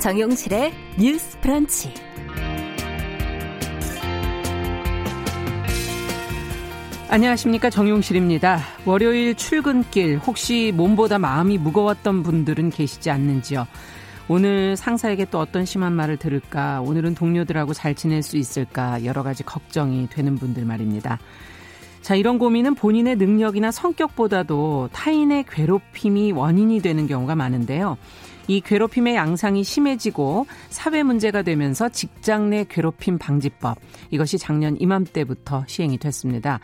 [0.00, 1.92] 정용실의 뉴스 프런치.
[7.10, 8.60] 안녕하십니까 정용실입니다.
[8.86, 13.66] 월요일 출근길 혹시 몸보다 마음이 무거웠던 분들은 계시지 않는지요.
[14.28, 19.42] 오늘 상사에게 또 어떤 심한 말을 들을까, 오늘은 동료들하고 잘 지낼 수 있을까, 여러 가지
[19.42, 21.18] 걱정이 되는 분들 말입니다.
[22.00, 27.98] 자, 이런 고민은 본인의 능력이나 성격보다도 타인의 괴롭힘이 원인이 되는 경우가 많은데요.
[28.50, 33.78] 이 괴롭힘의 양상이 심해지고 사회 문제가 되면서 직장 내 괴롭힘 방지법,
[34.10, 36.58] 이것이 작년 이맘때부터 시행이 됐습니다.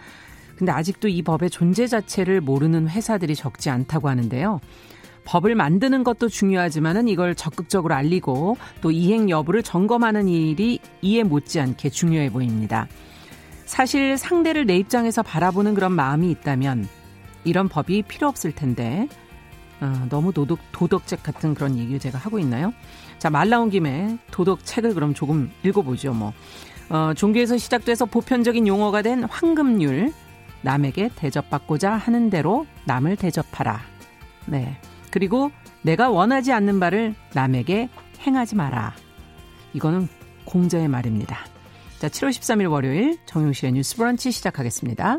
[0.56, 4.58] 근데 아직도 이 법의 존재 자체를 모르는 회사들이 적지 않다고 하는데요.
[5.26, 12.30] 법을 만드는 것도 중요하지만은 이걸 적극적으로 알리고 또 이행 여부를 점검하는 일이 이해 못지않게 중요해
[12.30, 12.88] 보입니다.
[13.64, 16.88] 사실 상대를 내 입장에서 바라보는 그런 마음이 있다면
[17.44, 19.06] 이런 법이 필요 없을 텐데
[19.80, 22.72] 어, 너무 도덕, 도덕책 같은 그런 얘기를 제가 하고 있나요?
[23.18, 26.32] 자, 말 나온 김에 도덕책을 그럼 조금 읽어보죠, 뭐.
[26.88, 30.12] 어, 종교에서 시작돼서 보편적인 용어가 된 황금률,
[30.62, 33.80] 남에게 대접받고자 하는 대로 남을 대접하라.
[34.46, 34.78] 네.
[35.10, 35.50] 그리고
[35.82, 37.88] 내가 원하지 않는 바를 남에게
[38.20, 38.94] 행하지 마라.
[39.72, 40.08] 이거는
[40.44, 41.38] 공자의 말입니다.
[41.98, 45.18] 자, 7월 13일 월요일 정용실의 뉴스 브런치 시작하겠습니다.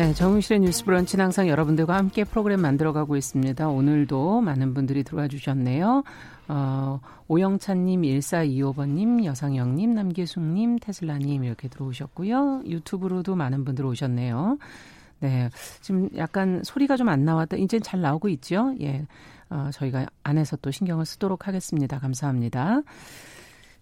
[0.00, 3.68] 네, 정은실의 뉴스 브런치는 항상 여러분들과 함께 프로그램 만들어가고 있습니다.
[3.68, 6.04] 오늘도 많은 분들이 들어와 주셨네요.
[6.48, 12.62] 어, 오영찬님, 1425번님, 여상영님, 남계숙님, 테슬라님 이렇게 들어오셨고요.
[12.64, 14.56] 유튜브로도 많은 분들 오셨네요.
[15.20, 15.50] 네,
[15.82, 17.58] 지금 약간 소리가 좀 안 나왔다.
[17.58, 18.72] 이제 잘 나오고 있죠?
[18.80, 19.06] 예.
[19.50, 21.98] 어, 저희가 안에서 또 신경을 쓰도록 하겠습니다.
[21.98, 22.80] 감사합니다.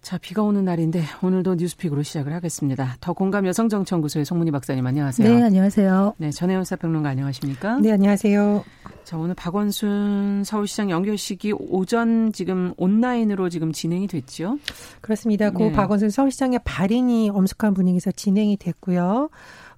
[0.01, 2.95] 자, 비가 오는 날인데 오늘도 뉴스픽으로 시작을 하겠습니다.
[3.01, 5.35] 더 공감 여성정치연구소의 송문희 박사님 안녕하세요.
[5.35, 6.13] 네, 안녕하세요.
[6.17, 7.79] 네, 전혜연 사평론가 안녕하십니까?
[7.79, 8.63] 네, 안녕하세요.
[9.03, 14.57] 자, 오늘 박원순 서울시장 연결식이 오전 지금 온라인으로 지금 진행이 됐죠?
[15.01, 15.49] 그렇습니다.
[15.51, 15.71] 고 네.
[15.73, 19.29] 박원순 서울시장의 발인이 엄숙한 분위기에서 진행이 됐고요.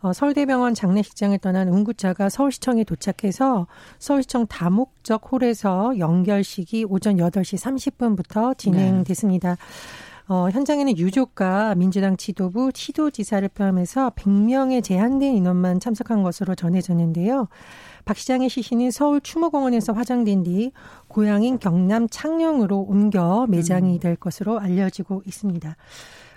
[0.02, 3.68] 어, 서울대병원 장례식장을 떠난 운구차가 서울시청에 도착해서
[4.00, 9.56] 서울시청 다목적 홀에서 연결식이 오전 8시 30분부터 진행됐습니다.
[9.56, 10.11] 네.
[10.28, 17.48] 어, 현장에는 유족과 민주당 지도부, 시도지사를 포함해서 100명의 제한된 인원만 참석한 것으로 전해졌는데요.
[18.06, 20.72] 박 시장의 시신은 서울 추모공원에서 화장된 뒤
[21.08, 24.00] 고향인 경남 창녕으로 옮겨 매장이 음.
[24.00, 25.76] 될 것으로 알려지고 있습니다.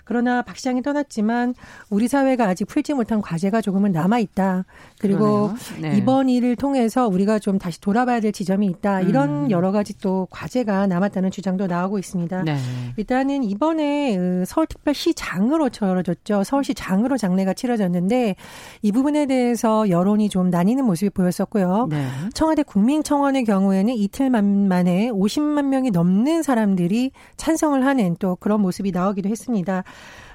[0.05, 1.55] 그러나 박 시장이 떠났지만
[1.89, 4.65] 우리 사회가 아직 풀지 못한 과제가 조금은 남아 있다.
[4.99, 5.51] 그리고
[5.81, 5.97] 네.
[5.97, 9.01] 이번 일을 통해서 우리가 좀 다시 돌아봐야 될 지점이 있다.
[9.01, 9.51] 이런 음.
[9.51, 12.43] 여러 가지 또 과제가 남았다는 주장도 나오고 있습니다.
[12.43, 12.57] 네.
[12.97, 16.43] 일단은 이번에 그 서울특별시장으로 치러졌죠.
[16.43, 18.35] 서울시장으로 장례가 치러졌는데
[18.81, 21.87] 이 부분에 대해서 여론이 좀 나뉘는 모습이 보였었고요.
[21.89, 22.07] 네.
[22.33, 29.29] 청와대 국민청원의 경우에는 이틀 만에 50만 명이 넘는 사람들이 찬성을 하는 또 그런 모습이 나오기도
[29.29, 29.83] 했습니다.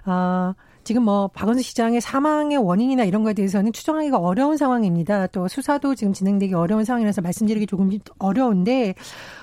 [0.07, 5.27] 어, 지금 뭐 박원순 시장의 사망의 원인이나 이런 거에 대해서는 추정하기가 어려운 상황입니다.
[5.29, 8.95] 또 수사도 지금 진행되기 어려운 상황이라서 말씀드리기 조금 어려운데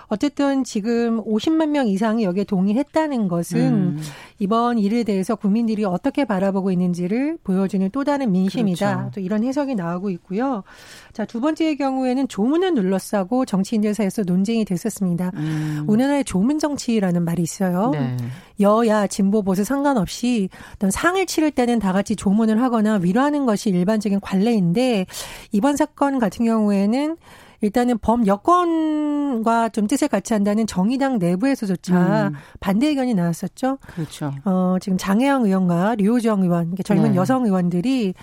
[0.09, 4.00] 어쨌든 지금 50만 명 이상이 여기에 동의했다는 것은 음.
[4.40, 8.95] 이번 일에 대해서 국민들이 어떻게 바라보고 있는지를 보여주는 또 다른 민심이다.
[8.95, 9.12] 그렇죠.
[9.15, 10.63] 또 이런 해석이 나오고 있고요.
[11.12, 15.31] 자, 두 번째의 경우에는 조문을 눌러싸고 정치인들 사이에서 논쟁이 됐었습니다.
[15.36, 15.83] 음.
[15.88, 17.89] 우리나라에 조문 정치라는 말이 있어요.
[17.92, 18.15] 네.
[18.60, 24.19] 여야 진보 보수 상관없이 어떤 상을 치를 때는 다 같이 조문을 하거나 위로하는 것이 일반적인
[24.19, 25.06] 관례인데
[25.51, 27.18] 이번 사건 같은 경우에는
[27.62, 32.33] 일단은 범 여권과 좀 뜻을 같이 한다는 정의당 내부에서조차 음.
[32.59, 33.80] 반대 의견이 나왔었죠.
[33.81, 34.33] 그렇죠.
[34.45, 37.15] 어, 지금 장혜영 의원과 류호정 의원, 젊은 네.
[37.15, 38.13] 여성 의원들이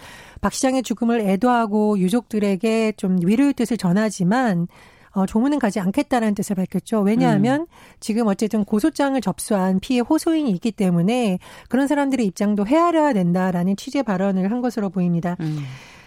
[0.41, 4.69] 박 시장의 죽음을 애도하고 유족들에게 좀 위로의 뜻을 전하지만
[5.15, 7.01] 어, 조문은 가지 않겠다라는 뜻을 밝혔죠.
[7.01, 7.67] 왜냐하면 음.
[8.01, 11.39] 지금 어쨌든 고소장을 접수한 피해 호소인이 있기 때문에
[11.69, 15.37] 그런 사람들의 입장도 헤아려야 된다라는 취재 발언을 한 것으로 보입니다.
[15.41, 15.61] 음.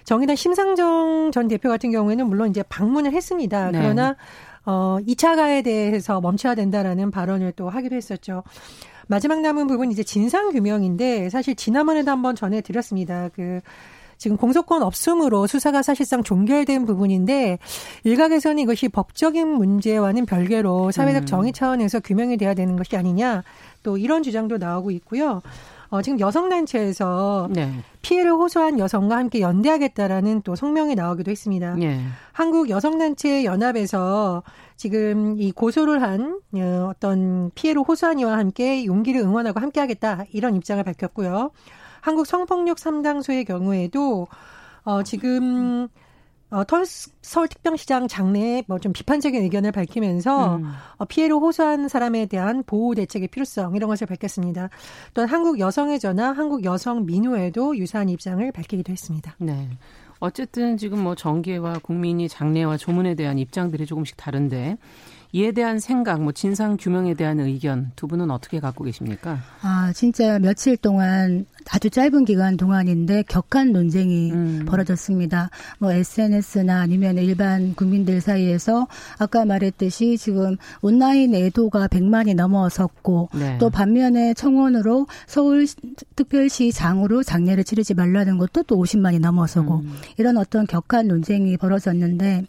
[0.07, 3.71] 정의당 심상정 전 대표 같은 경우에는 물론 이제 방문을 했습니다.
[3.71, 3.79] 네.
[3.79, 4.15] 그러나
[4.65, 8.43] 어 2차 가에 대해서 멈춰야 된다라는 발언을 또 하기도 했었죠.
[9.07, 13.27] 마지막 남은 부분 이제 진상 규명인데 사실 지난번에도 한번 전해 드렸습니다.
[13.35, 13.59] 그
[14.17, 17.59] 지금 공소권 없음으로 수사가 사실상 종결된 부분인데
[18.05, 21.25] 일각에서는 이것이 법적인 문제와는 별개로 사회적 음.
[21.25, 23.43] 정의 차원에서 규명이 돼야 되는 것이 아니냐
[23.83, 25.41] 또 이런 주장도 나오고 있고요.
[25.89, 27.71] 어, 지금 여성단체에서 네.
[28.01, 31.75] 피해를 호소한 여성과 함께 연대하겠다라는 또 성명이 나오기도 했습니다.
[31.75, 32.01] 네.
[32.33, 34.43] 한국 여성단체 연합에서
[34.75, 40.83] 지금 이 고소를 한 어, 어떤 피해를 호소한 이와 함께 용기를 응원하고 함께하겠다 이런 입장을
[40.83, 41.51] 밝혔고요.
[42.01, 44.27] 한국 성폭력 3당소의 경우에도
[44.83, 45.87] 어, 지금
[46.49, 46.63] 어,
[47.21, 50.71] 서울특별시장 장내에 뭐 좀 비판적인 의견을 밝히면서 음.
[50.97, 54.69] 어, 피해를 호소한 사람에 대한 보호 대책의 필요성 이런 것을 밝혔습니다.
[55.13, 59.35] 또한 한국 여성의 전화, 한국 여성 민우에도 유사한 입장을 밝히기도 했습니다.
[59.39, 59.69] 네.
[60.19, 64.77] 어쨌든 지금 뭐 정계와 국민이 장래와 조문에 대한 입장들이 조금씩 다른데
[65.33, 69.39] 이에 대한 생각, 뭐 진상 규명에 대한 의견 두 분은 어떻게 갖고 계십니까?
[69.61, 74.65] 아, 진짜 며칠 동안 아주 짧은 기간 동안인데 격한 논쟁이 음.
[74.65, 75.49] 벌어졌습니다.
[75.79, 78.87] 뭐 SNS나 아니면 일반 국민들 사이에서
[79.19, 83.57] 아까 말했듯이 지금 온라인 애도가 100만이 넘어섰고 네.
[83.59, 85.67] 또 반면에 청원으로 서울
[86.15, 89.97] 특별시 장으로 장례를 치르지 말라는 것도 또 50만이 넘어서고 음.
[90.17, 92.45] 이런 어떤 격한 논쟁이 벌어졌는데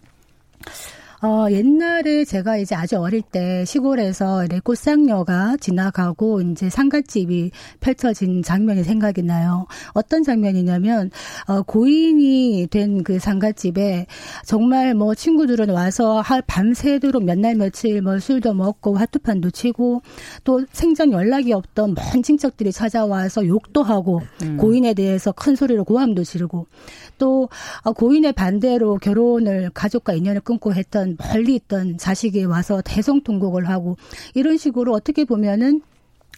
[1.21, 7.51] 어, 옛날에 제가 이제 아주 어릴 때 시골에서 꽃상녀가 지나가고 이제 상갓집이
[7.81, 9.67] 펼쳐진 장면이 생각이 나요.
[9.95, 11.11] 어떤 장면이냐면,
[11.49, 14.07] 어, 고인이 된 그 상갓집에
[14.45, 20.03] 정말 뭐 친구들은 와서 할 밤새도록 몇 날 며칠 뭐 술도 먹고 화투판도 치고
[20.45, 24.57] 또 생전 연락이 없던 먼 친척들이 찾아와서 욕도 하고 음.
[24.57, 26.67] 고인에 대해서 큰 소리로 고함도 지르고
[27.19, 27.49] 또
[27.83, 33.97] 어, 고인의 반대로 결혼을 가족과 인연을 끊고 했던 멀리 있던 자식이 와서 대성통곡을 하고
[34.35, 35.83] 이런 식으로 어떻게 보면은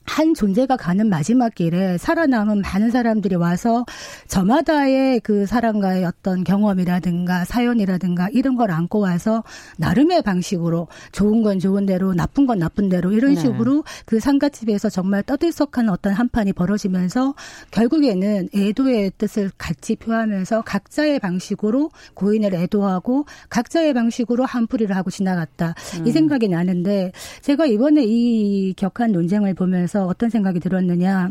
[0.04, 3.84] 한 존재가 가는 마지막 길에 살아남은 많은 사람들이 와서
[4.26, 9.44] 저마다의 그 사람과의 어떤 경험이라든가 사연이라든가 이런 걸 안고 와서
[9.78, 13.40] 나름의 방식으로 좋은 건 좋은 대로 나쁜 건 나쁜 대로 이런 네.
[13.40, 17.34] 식으로 그 상가집에서 정말 떠들썩한 어떤 한판이 벌어지면서
[17.70, 25.74] 결국에는 애도의 뜻을 같이 표하면서 각자의 방식으로 고인을 애도하고 각자의 방식으로 한풀이를 하고 지나갔다.
[25.98, 26.06] 음.
[26.06, 27.12] 이 생각이 나는데
[27.42, 31.30] 제가 이번에 이 격한 논쟁을 보면서 보면서 어떤 생각이 들었느냐.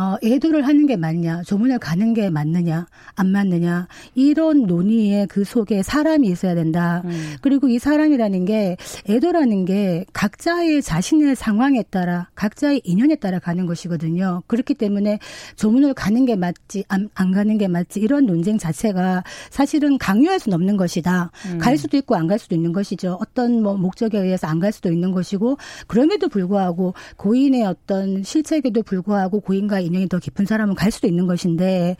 [0.00, 2.86] 어, 애도를 하는 게 맞냐, 조문을 가는 게 맞느냐,
[3.16, 7.02] 안 맞느냐, 이런 논의에 그 속에 사람이 있어야 된다.
[7.04, 7.34] 음.
[7.42, 8.78] 그리고 이 사람이라는 게,
[9.10, 14.42] 애도라는 게 각자의 자신의 상황에 따라, 각자의 인연에 따라 가는 것이거든요.
[14.46, 15.18] 그렇기 때문에
[15.56, 20.54] 조문을 가는 게 맞지, 안, 안 가는 게 맞지, 이런 논쟁 자체가 사실은 강요할 수는
[20.54, 21.30] 없는 것이다.
[21.52, 21.58] 음.
[21.58, 23.18] 갈 수도 있고 안 갈 수도 있는 것이죠.
[23.20, 25.58] 어떤 뭐 목적에 의해서 안 갈 수도 있는 것이고,
[25.88, 31.96] 그럼에도 불구하고 고인의 어떤 실책에도 불구하고 고인과 인연이 더 깊은 사람은 갈 수도 있는 것인데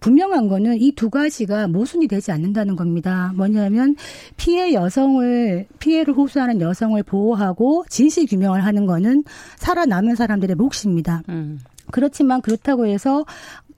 [0.00, 3.32] 분명한 거는 이 두 가지가 모순이 되지 않는다는 겁니다.
[3.34, 3.96] 뭐냐면
[4.36, 9.24] 피해 여성을 피해를 호소하는 여성을 보호하고 진실 규명을 하는 거는
[9.56, 11.22] 살아남은 사람들의 몫입니다.
[11.28, 11.58] 음.
[11.90, 13.24] 그렇지만 그렇다고 해서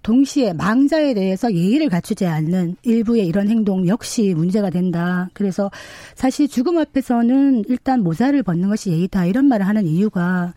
[0.02, 5.30] 동시에 망자에 대해서 예의를 갖추지 않는 일부의 이런 행동 역시 문제가 된다.
[5.32, 5.70] 그래서
[6.14, 10.52] 사실 죽음 앞에서는 일단 모자를 벗는 것이 예의다 이런 말을 하는 이유가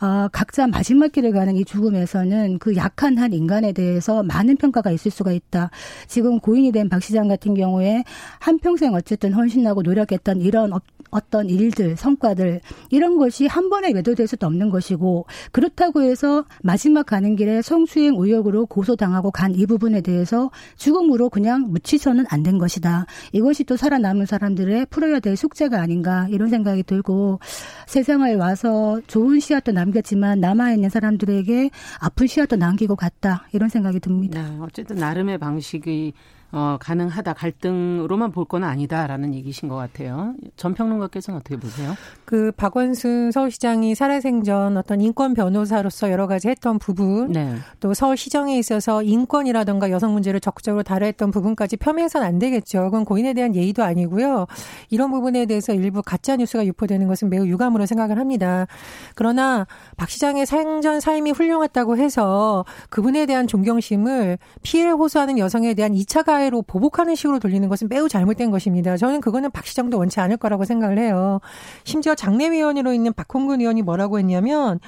[0.00, 5.10] 어, 각자 마지막 길을 가는 이 죽음에서는 그 약한 한 인간에 대해서 많은 평가가 있을
[5.10, 5.70] 수가 있다.
[6.08, 8.02] 지금 고인이 된 박 시장 같은 경우에
[8.40, 10.72] 한평생 어쨌든 헌신하고 노력했던 이런
[11.12, 17.36] 어떤 일들, 성과들 이런 것이 한 번에 매도될 수도 없는 것이고 그렇다고 해서 마지막 가는
[17.36, 23.04] 길에 성수행 의혹으로 고소당하고 간 이 부분에 대해서 죽음으로 그냥 묻히서는 안 된 것이다.
[23.32, 27.38] 이것이 또 살아남은 사람들의 풀어야 될 숙제가 아닌가 이런 생각이 들고
[27.86, 31.70] 세상을 와서 좋은 씨앗도 남 남겼지만 남아있는 사람들에게
[32.00, 34.42] 아픈 씨앗도 남기고 갔다 이런 생각이 듭니다.
[34.42, 36.12] 네, 어쨌든 나름의 방식이
[36.52, 40.34] 어, 가능하다 갈등으로만 볼 건 아니다라는 얘기신 것 같아요.
[40.56, 41.94] 전 평론가께서는 어떻게 보세요?
[42.24, 47.54] 그 박원순 서울시장이 살아생전 어떤 인권 변호사로서 여러 가지 했던 부분, 네.
[47.78, 52.84] 또 서울시정에 있어서 인권이라던가 여성 문제를 적극적으로 다뤄했던 부분까지 폄훼해서는 안 되겠죠.
[52.84, 54.46] 그건 고인에 대한 예의도 아니고요.
[54.88, 58.66] 이런 부분에 대해서 일부 가짜 뉴스가 유포되는 것은 매우 유감으로 생각을 합니다.
[59.14, 59.66] 그러나
[59.96, 66.39] 박 시장의 생전 삶이 훌륭했다고 해서 그분에 대한 존경심을 피해를 호소하는 여성에 대한 2차 가
[66.40, 68.96] 사회로 보복하는 식으로 돌리는 것은 매우 잘못된 것입니다.
[68.96, 71.40] 저는 그거는 박 시장도 원치 않을 거라고 생각을 해요.
[71.84, 74.80] 심지어 장례위원으로 있는 박홍근 의원이 뭐라고 했냐면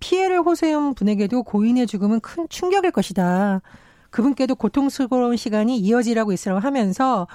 [0.00, 3.60] 피해를 호소한 분에게도 고인의 죽음은 큰 충격일 것이다.
[4.10, 7.26] 그분께도 고통스러운 시간이 이어지라고 있으라고 하면서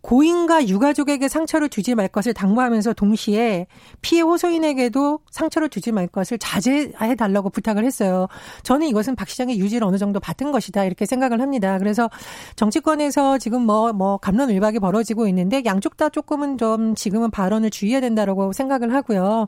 [0.00, 3.66] 고인과 유가족에게 상처를 주지 말 것을 당부하면서 동시에
[4.00, 8.28] 피해 호소인에게도 상처를 주지 말 것을 자제해 달라고 부탁을 했어요.
[8.62, 11.78] 저는 이것은 박 시장의 유지를 어느 정도 받은 것이다 이렇게 생각을 합니다.
[11.78, 12.08] 그래서
[12.56, 18.52] 정치권에서 지금 뭐뭐 뭐 감론을박이 벌어지고 있는데 양쪽 다 조금은 좀 지금은 발언을 주의해야 된다라고
[18.52, 19.46] 생각을 하고요.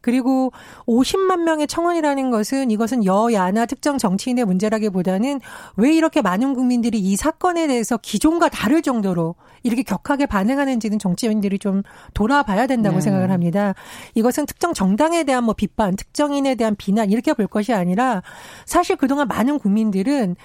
[0.00, 0.52] 그리고
[0.86, 5.40] 50만 명의 청원이라는 것은 이것은 여야나 특정 정치인의 문제라기보다는
[5.76, 11.82] 왜 이렇게 많은 국민들이 이 사건에 대해서 기존과 다를 정도로 이렇게 격하게 반응하는지는 정치인들이 좀
[12.14, 13.00] 돌아봐야 된다고 네.
[13.02, 13.74] 생각을 합니다.
[14.14, 18.22] 이것은 특정 정당에 대한 뭐 비판, 특정인에 대한 비난 이렇게 볼 것이 아니라
[18.64, 20.36] 사실 그동안 많은 국민들은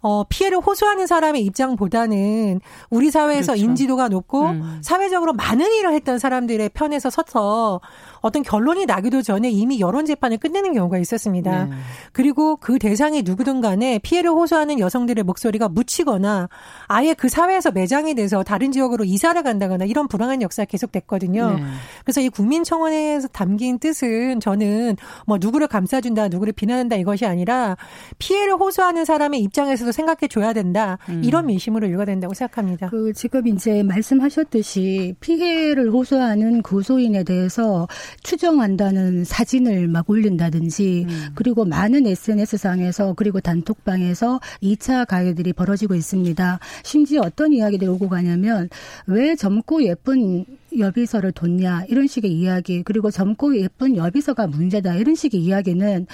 [0.00, 2.60] 어, 피해를 호소하는 사람의 입장보다는
[2.90, 3.64] 우리 사회에서 그렇죠.
[3.64, 4.78] 인지도가 높고 음.
[4.82, 7.80] 사회적으로 많은 일을 했던 사람들의 편에서 서서
[8.20, 11.64] 어떤 결론이 나기도 전에 이미 여론 재판을 끝내는 경우가 있었습니다.
[11.64, 11.70] 네.
[12.12, 16.48] 그리고 그 대상이 누구든 간에 피해를 호소하는 여성들의 목소리가 묻히거나
[16.86, 21.56] 아예 그 사회에서 매장이 돼서 다른 지역으로 이사를 간다거나 이런 불황한 역사가 계속됐거든요.
[21.56, 21.62] 네.
[22.04, 24.96] 그래서 이 국민청원에서 담긴 뜻은 저는
[25.26, 27.76] 뭐 누구를 감싸준다, 누구를 비난한다 이것이 아니라
[28.18, 30.98] 피해를 호소하는 사람의 입장에서도 생각해 줘야 된다.
[31.08, 31.22] 음.
[31.24, 32.88] 이런 민심으로 읽어야 된다고 생각합니다.
[32.90, 37.86] 그 지금 이제 말씀하셨듯이 피해를 호소하는 고소인에 대해서
[38.22, 41.26] 추정한다는 사진을 막 올린다든지 음.
[41.34, 46.58] 그리고 많은 SNS상에서 그리고 단톡방에서 2차 가해들이 벌어지고 있습니다.
[46.82, 48.68] 심지어 어떤 이야기들이 오고 가냐면
[49.06, 50.44] 왜 젊고 예쁜
[50.76, 56.06] 여비서를 뒀냐 이런 식의 이야기 그리고 젊고 예쁜 여비서가 문제다 이런 식의 이야기는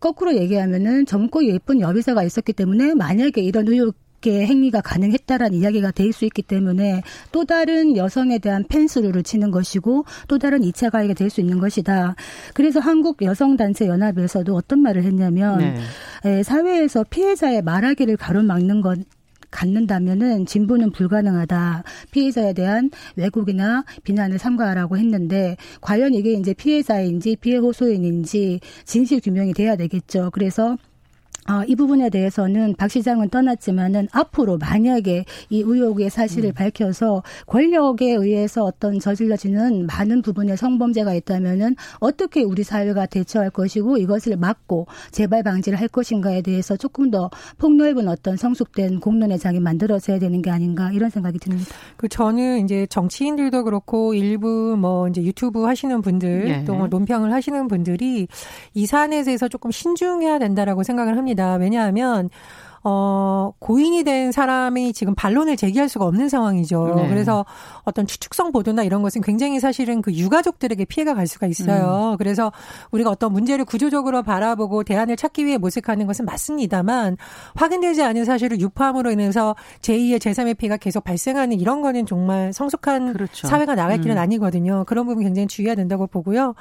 [0.00, 6.12] 거꾸로 얘기하면은 젊고 예쁜 여비서가 있었기 때문에 만약에 이런 의혹 이렇게 행위가 가능했다라는 이야기가 될
[6.16, 11.28] 수 있기 때문에 또 다른 여성에 대한 펜스루를 치는 것이고 또 다른 2차 가해가 될
[11.28, 12.14] 수 있는 것이다.
[12.54, 15.74] 그래서 한국 여성단체 연합에서도 어떤 말을 했냐면
[16.24, 16.42] 네.
[16.42, 18.98] 사회에서 피해자의 말하기를 가로막는 것
[19.50, 21.82] 갖는다면은 진보는 불가능하다.
[22.10, 29.76] 피해자에 대한 왜곡이나 비난을 삼가하라고 했는데 과연 이게 이제 피해자인지 피해 호소인인지 진실 규명이 돼야
[29.76, 30.30] 되겠죠.
[30.32, 30.76] 그래서
[31.48, 36.54] 어, 이 부분에 대해서는 박 시장은 떠났지만은 앞으로 만약에 이 의혹의 사실을 음.
[36.54, 44.36] 밝혀서 권력에 의해서 어떤 저질러지는 많은 부분의 성범죄가 있다면은 어떻게 우리 사회가 대처할 것이고 이것을
[44.36, 50.42] 막고 재발 방지를 할 것인가에 대해서 조금 더 폭넓은 어떤 성숙된 공론의 장이 만들어져야 되는
[50.42, 51.70] 게 아닌가 이런 생각이 듭니다.
[51.96, 56.64] 그 저는 이제 정치인들도 그렇고 일부 뭐 이제 유튜브 하시는 분들 네.
[56.64, 58.26] 또뭐 논평을 하시는 분들이
[58.74, 61.35] 이 사안에 대해서 조금 신중해야 된다라고 생각을 합니다.
[61.36, 61.54] 있습니다.
[61.56, 62.30] 왜냐하면
[62.88, 66.94] 어, 고인이 된 사람이 지금 반론을 제기할 수가 없는 상황이죠.
[66.94, 67.08] 네.
[67.08, 67.44] 그래서
[67.82, 72.12] 어떤 추측성 보도나 이런 것은 굉장히 사실은 그 유가족들에게 피해가 갈 수가 있어요.
[72.12, 72.16] 음.
[72.16, 72.52] 그래서
[72.92, 77.16] 우리가 어떤 문제를 구조적으로 바라보고 대안을 찾기 위해 모색하는 것은 맞습니다만
[77.56, 83.48] 확인되지 않은 사실을 유포함으로 인해서 제2의 제3의 피해가 계속 발생하는 이런 거는 정말 성숙한 그렇죠.
[83.48, 84.22] 사회가 나갈 길은 음.
[84.22, 84.84] 아니거든요.
[84.86, 86.54] 그런 부분 굉장히 주의해야 된다고 보고요.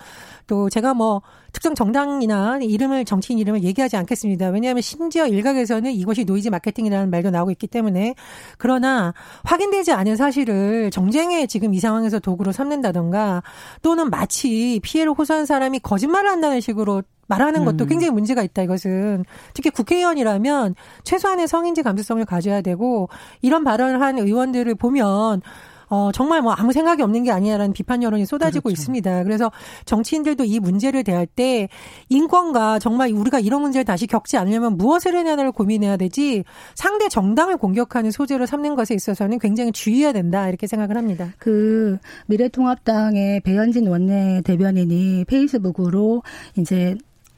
[0.48, 4.50] 또 제가 뭐 특정 정당이나 이름을 정치인 이름을 얘기하지 않겠습니다.
[4.50, 8.16] 왜냐하면 심지어 일각에서는 이 것이 노이즈 마케팅이라는 말도 나오고 있기 때문에
[8.58, 13.44] 그러나 확인되지 않은 사실을 정쟁에 지금 이 상황에서 도구로 삼는다던가
[13.82, 17.90] 또는 마치 피해를 호소한 사람이 거짓말을 한다는 식으로 말하는 것도 음.
[17.90, 23.10] 굉장히 문제가 있다 이것은 특히 국회의원이라면 최소한의 성인지 감수성을 가져야 되고
[23.42, 25.42] 이런 발언을 한 의원들을 보면
[25.88, 28.82] 어, 정말 뭐 아무 생각이 없는 게 아니냐라는 비판 여론이 쏟아지고 그렇죠.
[28.82, 29.24] 있습니다.
[29.24, 29.52] 그래서
[29.86, 31.70] 정치인들도 이 문제를 대할 때
[32.10, 36.44] 인권과 정말 우리가 이런 문제를 다시 겪지 않으려면 무엇을 해야하를 고민해야 되지
[36.76, 41.34] 상대 정당을 공격하는 소재로 삼는 것에 있어서는 굉장히 주의해야 된다 이렇게 생각을 합니다.
[41.38, 46.24] 그 미래통합당의 배현진 원내 대변인이 페이스북으로
[46.58, 46.96] 이제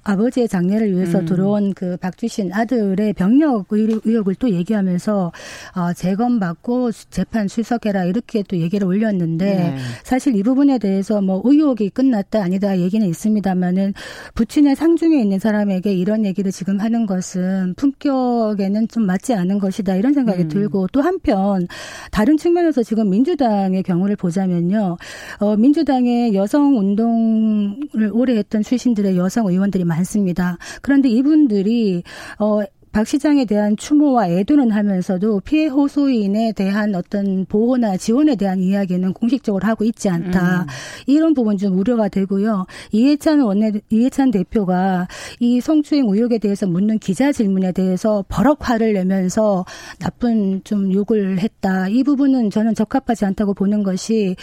[0.08, 1.26] 아버지의 장례를 위해서 음.
[1.26, 5.32] 들어온 그 박주신 아들의 병력 의혹을 또 얘기하면서
[5.76, 9.78] 어, 재검받고 재판 출석해라 이렇게 또 얘기를 올렸는데 네.
[10.04, 13.94] 사실 이 부분에 대해서 뭐 의혹이 끝났다 아니다 얘기는 있습니다만은
[14.34, 20.14] 부친의 상중에 있는 사람에게 이런 얘기를 지금 하는 것은 품격에는 좀 맞지 않은 것이다 이런
[20.14, 20.48] 생각이 음.
[20.48, 21.68] 들고 또 한편
[22.12, 24.98] 다른 측면에서 지금 민주당의 경우를 보자면요
[25.40, 30.58] 어, 민주당의 여성 운동을 오래 했던 출신들의 여성 의원들이 많 많습니다.
[30.82, 32.04] 그런데 이분들이
[32.40, 32.62] 어,
[32.98, 39.68] 박 시장에 대한 추모와 애도는 하면서도 피해 호소인에 대한 어떤 보호나 지원에 대한 이야기는 공식적으로
[39.68, 40.62] 하고 있지 않다.
[40.62, 40.68] 음.
[41.06, 42.66] 이런 부분 좀 우려가 되고요.
[42.92, 45.08] 이해찬 원내 이해찬 대표가
[45.40, 49.64] 이 성추행 의혹에 대해서 묻는 기자 질문에 대해서 버럭 화를 내면서
[50.00, 51.90] 나쁜 좀 욕을 했다.
[51.90, 54.36] 이 부분은 저는 적합하지 않다고 보는 것이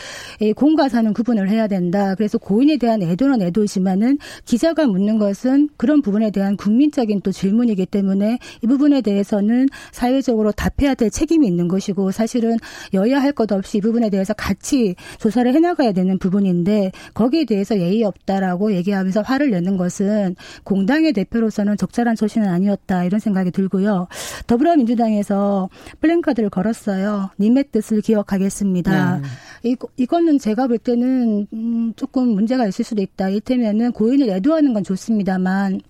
[0.55, 2.15] 공과 사는 구분을 해야 된다.
[2.15, 8.39] 그래서 고인에 대한 애도는 애도지만은 기자가 묻는 것은 그런 부분에 대한 국민적인 또 질문이기 때문에
[8.63, 12.57] 이 부분에 대해서는 사회적으로 답해야 될 책임이 있는 것이고 사실은
[12.95, 18.05] 여야 할 것 없이 이 부분에 대해서 같이 조사를 해나가야 되는 부분인데 거기에 대해서 예의
[18.05, 24.07] 없다라고 얘기하면서 화를 내는 것은 공당의 대표로서는 적절한 처신은 아니었다 이런 생각이 들고요.
[24.47, 25.69] 더불어민주당에서
[26.01, 27.31] 플랜카드를 걸었어요.
[27.41, 29.19] 님의 뜻을 기억하겠습니다.
[29.19, 29.71] 네.
[29.71, 33.29] 이, 이거는 제가 볼 때는 음, 조금 문제가 있을 수도 있다.
[33.31, 35.81] 이를테면은 고인을 애도하는 건 좋습니다만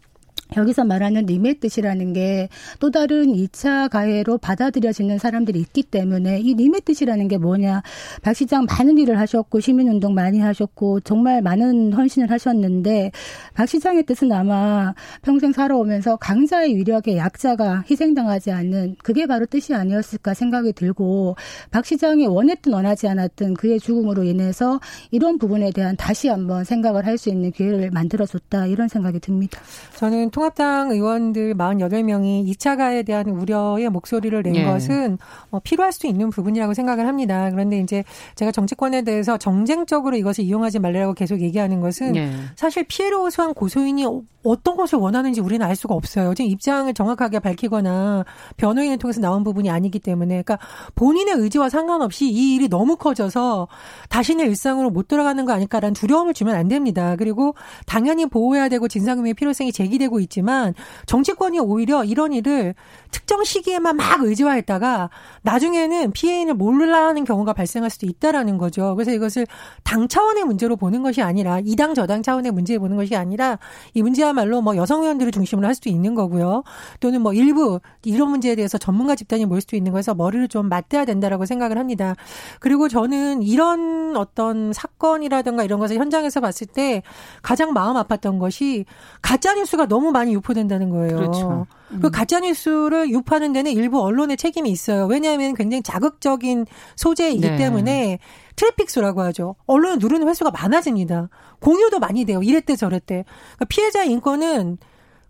[0.57, 2.49] 여기서 말하는 님의 뜻이라는 게
[2.81, 7.83] 또 다른 2차 가해로 받아들여지는 사람들이 있기 때문에 이 님의 뜻이라는 게 뭐냐.
[8.23, 13.13] 박 시장 많은 일을 하셨고 시민운동 많이 하셨고 정말 많은 헌신을 하셨는데
[13.55, 20.35] 박 시장의 뜻은 아마 평생 살아오면서 강자의 위력에 약자가 희생당하지 않는 그게 바로 뜻이 아니었을까
[20.35, 21.37] 생각이 들고
[21.71, 27.15] 박 시장이 원했든 원하지 않았든 그의 죽음으로 인해서 이런 부분에 대한 다시 한번 생각을 할
[27.15, 29.61] 수 있는 기회를 만들어줬다 이런 생각이 듭니다.
[29.95, 34.65] 저는 통합당 의원들 48명이 2차 가에 대한 우려의 목소리를 낸 예.
[34.65, 35.17] 것은
[35.53, 37.49] 어, 필요할 수 있는 부분이라고 생각을 합니다.
[37.53, 38.03] 그런데 이제
[38.35, 42.33] 제가 정치권에 대해서 정쟁적으로 이것을 이용하지 말라고 계속 얘기하는 것은 예.
[42.57, 44.05] 사실 피해를 호소한 고소인이
[44.45, 46.35] 어떤 것을 원하는지 우리는 알 수가 없어요.
[46.35, 48.25] 지금 입장을 정확하게 밝히거나
[48.57, 50.59] 변호인을 통해서 나온 부분이 아니기 때문에 그러니까
[50.95, 53.69] 본인의 의지와 상관없이 이 일이 너무 커져서
[54.11, 57.17] 다시는 일상으로 못 돌아가는 거 아닐까라는 두려움을 주면 안 됩니다.
[57.17, 57.55] 그리고
[57.87, 60.75] 당연히 보호해야 되고 진상규명의 필요성이 제기되고 있지만
[61.07, 62.75] 정치권이 오히려 이런 일을
[63.11, 65.09] 특정 시기에만 막 의지화했다가
[65.43, 68.95] 나중에는 피해인을 몰라 하는 경우가 발생할 수도 있다라는 거죠.
[68.97, 69.47] 그래서 이것을
[69.85, 73.59] 당 차원의 문제로 보는 것이 아니라 이당 저당 차원의 문제에 보는 것이 아니라
[73.95, 76.65] 이 문제야말로 뭐 여성 의원들을 중심으로 할 수도 있는 거고요.
[76.99, 81.05] 또는 뭐 일부 이런 문제에 대해서 전문가 집단이 모일 수도 있는 거에서 머리를 좀 맞대야
[81.05, 82.17] 된다라고 생각을 합니다.
[82.59, 87.03] 그리고 저는 이런 어떤 사건이라든가 이런 것을 현장에서 봤을 때
[87.43, 88.85] 가장 마음 아팠던 것이
[89.23, 91.17] 가짜 뉴스가 너무 많이 유포된다는 거예요.
[91.17, 91.67] 그렇죠.
[91.91, 92.01] 음.
[92.01, 95.07] 그 가짜 뉴스를 유포하는 데는 일부 언론의 책임이 있어요.
[95.07, 96.67] 왜냐하면 굉장히 자극적인
[96.97, 97.57] 소재이기 네.
[97.57, 98.19] 때문에
[98.57, 99.57] 트래픽 수라고 하죠.
[99.67, 101.29] 언론을 누르는 횟수가 많아집니다.
[101.61, 102.43] 공유도 많이 돼요.
[102.43, 103.25] 이랬대 저랬대.
[103.57, 104.79] 그러니까 피해자 인권은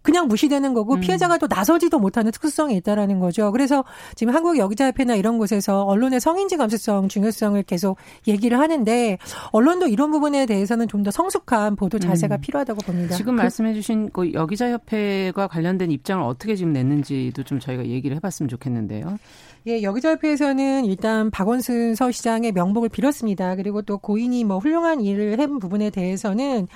[0.04, 1.00] 그냥 무시되는 거고 음.
[1.00, 3.50] 피해자가 또 나서지도 못하는 특수성이 있다라는 거죠.
[3.50, 7.96] 그래서 지금 한국 여기자협회나 이런 곳에서 언론의 성인지 감수성 중요성을 계속
[8.28, 9.18] 얘기를 하는데
[9.52, 12.40] 언론도 이런 부분에 대해서는 좀 더 성숙한 보도 자세가 음.
[12.40, 13.14] 필요하다고 봅니다.
[13.14, 19.18] 지금 그 말씀해주신 그 여기자협회가 관련된 입장을 어떻게 지금 냈는지도 좀 저희가 얘기를 해봤으면 좋겠는데요.
[19.66, 23.56] 예, 여기자협회에서는 일단 박원순 서시장의 명복을 빌었습니다.
[23.56, 26.68] 그리고 또 고인이 뭐 훌륭한 일을 한 부분에 대해서는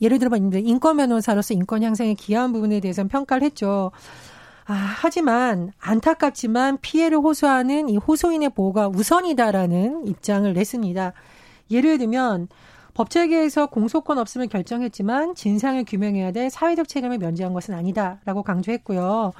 [0.00, 3.90] 예를 들어 인권 변호사로서 인권 향상에 기여한 부분에 대해서는 평가를 했죠.
[4.66, 11.12] 아, 하지만 안타깝지만 피해를 호소하는 이 호소인의 보호가 우선이다라는 입장을 냈습니다.
[11.70, 12.48] 예를 들면
[12.92, 19.32] 법 체계에서 공소권 없음을 결정했지만 진상을 규명해야 될 사회적 책임을 면제한 것은 아니다라고 강조했고요.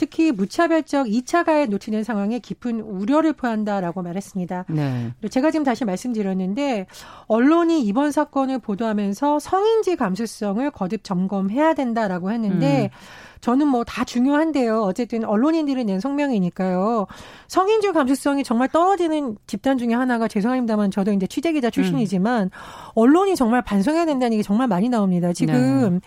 [0.00, 4.64] 특히 무차별적 2차 가해에 노출된 상황에 깊은 우려를 표한다라고 말했습니다.
[4.70, 5.12] 네.
[5.28, 6.86] 제가 지금 다시 말씀드렸는데
[7.26, 13.30] 언론이 이번 사건을 보도하면서 성인지 감수성을 거듭 점검해야 된다라고 했는데 음.
[13.42, 14.82] 저는 뭐 다 중요한데요.
[14.82, 17.06] 어쨌든 언론인들이 낸 성명이니까요.
[17.48, 22.50] 성인주 감수성이 정말 떨어지는 집단 중에 하나가 죄송합니다만 저도 이제 취재기자 출신이지만 음.
[22.94, 25.34] 언론이 정말 반성해야 된다는 게 정말 많이 나옵니다.
[25.34, 26.00] 지금 네.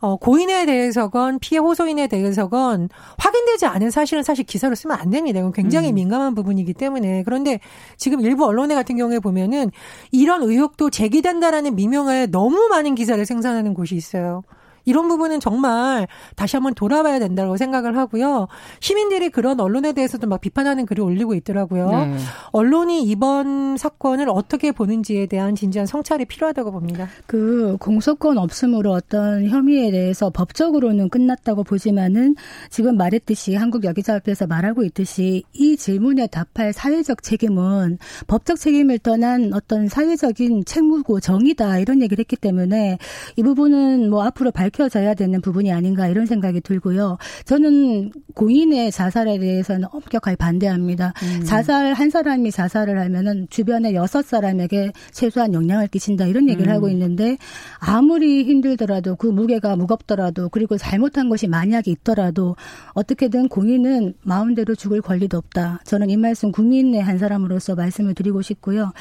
[0.00, 5.40] 어, 고인에 대해서건 피해 호소인에 대해서건 확인되지 않은 사실은 사실 기사로 쓰면 안 됩니다.
[5.40, 5.96] 이건 굉장히 음.
[5.96, 7.60] 민감한 부분이기 때문에 그런데
[7.96, 9.70] 지금 일부 언론에 같은 경우에 보면은
[10.12, 14.42] 이런 의혹도 제기된다라는 미명에 너무 많은 기사를 생산하는 곳이 있어요.
[14.88, 18.48] 이런 부분은 정말 다시 한번 돌아봐야 된다고 생각을 하고요.
[18.80, 21.90] 시민들이 그런 언론에 대해서도 막 비판하는 글을 올리고 있더라고요.
[21.90, 22.16] 네.
[22.52, 27.06] 언론이 이번 사건을 어떻게 보는지에 대한 진지한 성찰이 필요하다고 봅니다.
[27.26, 32.34] 그 공소권 없음으로 어떤 혐의에 대해서 법적으로는 끝났다고 보지만은
[32.70, 39.88] 지금 말했듯이 한국 여기자협회에서 말하고 있듯이 이 질문에 답할 사회적 책임은 법적 책임을 떠난 어떤
[39.88, 42.96] 사회적인 책무고 정의다 이런 얘기를 했기 때문에
[43.36, 47.18] 이 부분은 뭐 앞으로 밝혀 밝혀져야 되는 부분이 아닌가 이런 생각이 들고요.
[47.44, 51.12] 저는 고인의 자살에 대해서는 엄격하게 반대합니다.
[51.22, 51.44] 음.
[51.44, 56.74] 자살 한 사람이 자살을 하면은 주변에 여섯 사람에게 최소한 영향을 끼친다 이런 얘기를 음.
[56.74, 57.36] 하고 있는데
[57.80, 62.54] 아무리 힘들더라도 그 무게가 무겁더라도 그리고 잘못한 것이 만약에 있더라도
[62.92, 65.80] 어떻게든 고인은 마음대로 죽을 권리도 없다.
[65.84, 68.92] 저는 이 말씀 국민의 한 사람으로서 말씀을 드리고 싶고요.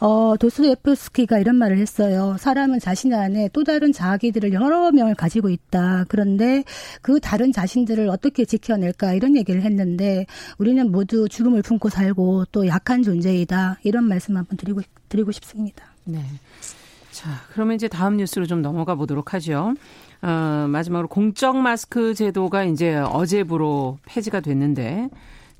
[0.00, 2.36] 어, 도스토옙스키가 이런 말을 했어요.
[2.38, 6.06] 사람은 자신 안에 또 다른 자기들을 여러 명을 가지고 있다.
[6.08, 6.64] 그런데
[7.02, 10.26] 그 다른 자신들을 어떻게 지켜낼까 이런 얘기를 했는데
[10.58, 13.80] 우리는 모두 죽음을 품고 살고 또 약한 존재이다.
[13.82, 15.84] 이런 말씀 한번 드리고 드리고 싶습니다.
[16.04, 16.24] 네.
[17.10, 19.74] 자, 그러면 이제 다음 뉴스로 좀 넘어가 보도록 하죠.
[20.22, 25.08] 어, 마지막으로 공적 마스크 제도가 이제 어제부로 폐지가 됐는데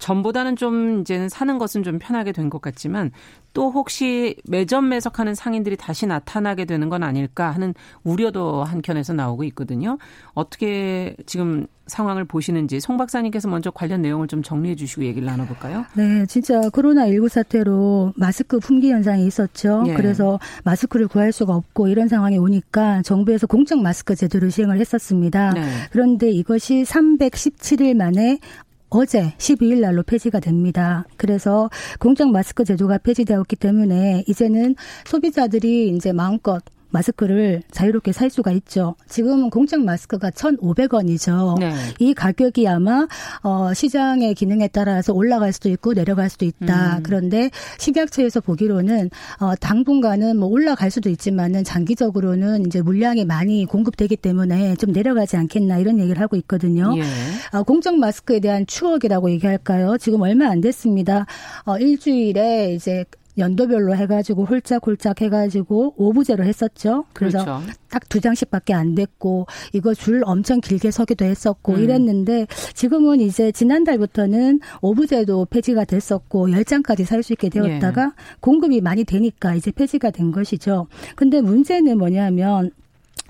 [0.00, 3.12] 전보다는 좀 이제는 사는 것은 좀 편하게 된 것 같지만
[3.52, 9.98] 또 혹시 매점 매석하는 상인들이 다시 나타나게 되는 건 아닐까 하는 우려도 한켠에서 나오고 있거든요.
[10.34, 15.84] 어떻게 지금 상황을 보시는지 송 박사님께서 먼저 관련 내용을 좀 정리해 주시고 얘기를 나눠볼까요?
[15.94, 19.84] 네, 진짜 코로나19 사태로 마스크 품귀 현상이 있었죠.
[19.88, 19.94] 예.
[19.94, 25.50] 그래서 마스크를 구할 수가 없고 이런 상황이 오니까 정부에서 공적 마스크 제도를 시행을 했었습니다.
[25.52, 25.62] 네.
[25.90, 28.38] 그런데 이것이 317일 만에
[28.90, 31.04] 어제 12일 날로 폐지가 됩니다.
[31.16, 34.74] 그래서 공적 마스크 제도가 폐지되었기 때문에 이제는
[35.04, 38.94] 소비자들이 이제 마음껏 마스크를 자유롭게 살 수가 있죠.
[39.08, 41.58] 지금은 공적 마스크가 1,500원이죠.
[41.58, 41.72] 네.
[41.98, 43.06] 이 가격이 아마
[43.42, 46.98] 어 시장의 기능에 따라서 올라갈 수도 있고 내려갈 수도 있다.
[46.98, 47.02] 음.
[47.02, 54.76] 그런데 식약처에서 보기로는 어 당분간은 뭐 올라갈 수도 있지만은 장기적으로는 이제 물량이 많이 공급되기 때문에
[54.76, 56.94] 좀 내려가지 않겠나 이런 얘기를 하고 있거든요.
[56.96, 57.02] 예.
[57.56, 59.96] 어, 공적 마스크에 대한 추억이라고 얘기할까요?
[59.98, 61.26] 지금 얼마 안 됐습니다.
[61.64, 63.04] 어 일주일에 이제
[63.40, 67.04] 연도별로 해가지고 홀짝홀짝 해가지고 오부제로 했었죠.
[67.12, 67.62] 그래서 그렇죠.
[67.90, 71.82] 딱두 장씩밖에 안 됐고 이거 줄 엄청 길게 서기도 했었고 음.
[71.82, 78.08] 이랬는데 지금은 이제 지난달부터는 오부제도 폐지가 됐었고 열장까지 살 수 있게 되었다가 예.
[78.40, 80.86] 공급이 많이 되니까 이제 폐지가 된 것이죠.
[81.16, 82.70] 근데 문제는 뭐냐면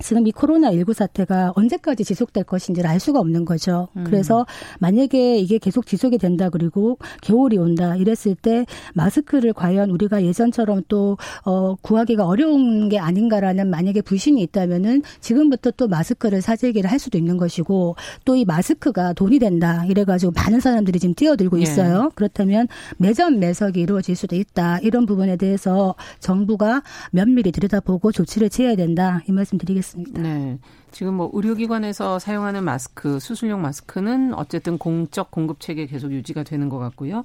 [0.03, 3.89] 지금 이 코로나19 사태가 언제까지 지속될 것인지를 알 수가 없는 거죠.
[3.97, 4.05] 음.
[4.05, 4.47] 그래서
[4.81, 11.17] 만약에 이게 계속 지속이 된다 그리고 겨울이 온다 이랬을 때 마스크를 과연 우리가 예전처럼 또,
[11.45, 17.37] 어, 구하기가 어려운 게 아닌가라는 만약에 불신이 있다면은 지금부터 또 마스크를 사재기를 할 수도 있는
[17.37, 21.63] 것이고 또 이 마스크가 돈이 된다 이래가지고 많은 사람들이 지금 뛰어들고 예.
[21.63, 22.09] 있어요.
[22.11, 22.15] 예.
[22.15, 24.79] 그렇다면 매점 매석이 이루어질 수도 있다.
[24.79, 29.23] 이런 부분에 대해서 정부가 면밀히 들여다보고 조치를 취해야 된다.
[29.29, 29.90] 이 말씀 드리겠습니다.
[29.91, 30.21] 있습니다.
[30.21, 30.59] 네.
[30.91, 36.79] 지금 뭐 의료기관에서 사용하는 마스크, 수술용 마스크는 어쨌든 공적 공급 체계 계속 유지가 되는 것
[36.79, 37.25] 같고요.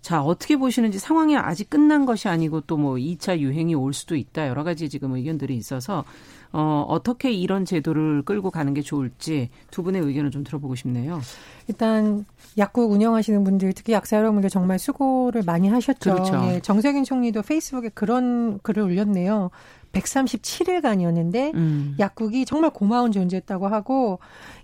[0.00, 4.46] 자, 어떻게 보시는지 상황이 아직 끝난 것이 아니고 또 뭐 2차 유행이 올 수도 있다.
[4.48, 6.04] 여러 가지 지금 의견들이 있어서
[6.52, 11.20] 어, 어떻게 이런 제도를 끌고 가는 게 좋을지 두 분의 의견을 좀 들어보고 싶네요.
[11.66, 12.24] 일단
[12.56, 16.12] 약국 운영하시는 분들 특히 약사 여러분들 정말 수고를 많이 하셨죠.
[16.12, 16.40] 그렇죠.
[16.50, 19.50] 예, 정세균 총리도 페이스북에 그런 글을 올렸네요.
[20.00, 21.96] 137일간이었는데 음.
[21.98, 24.18] 약국이 정말 고마운 존재였다고 하고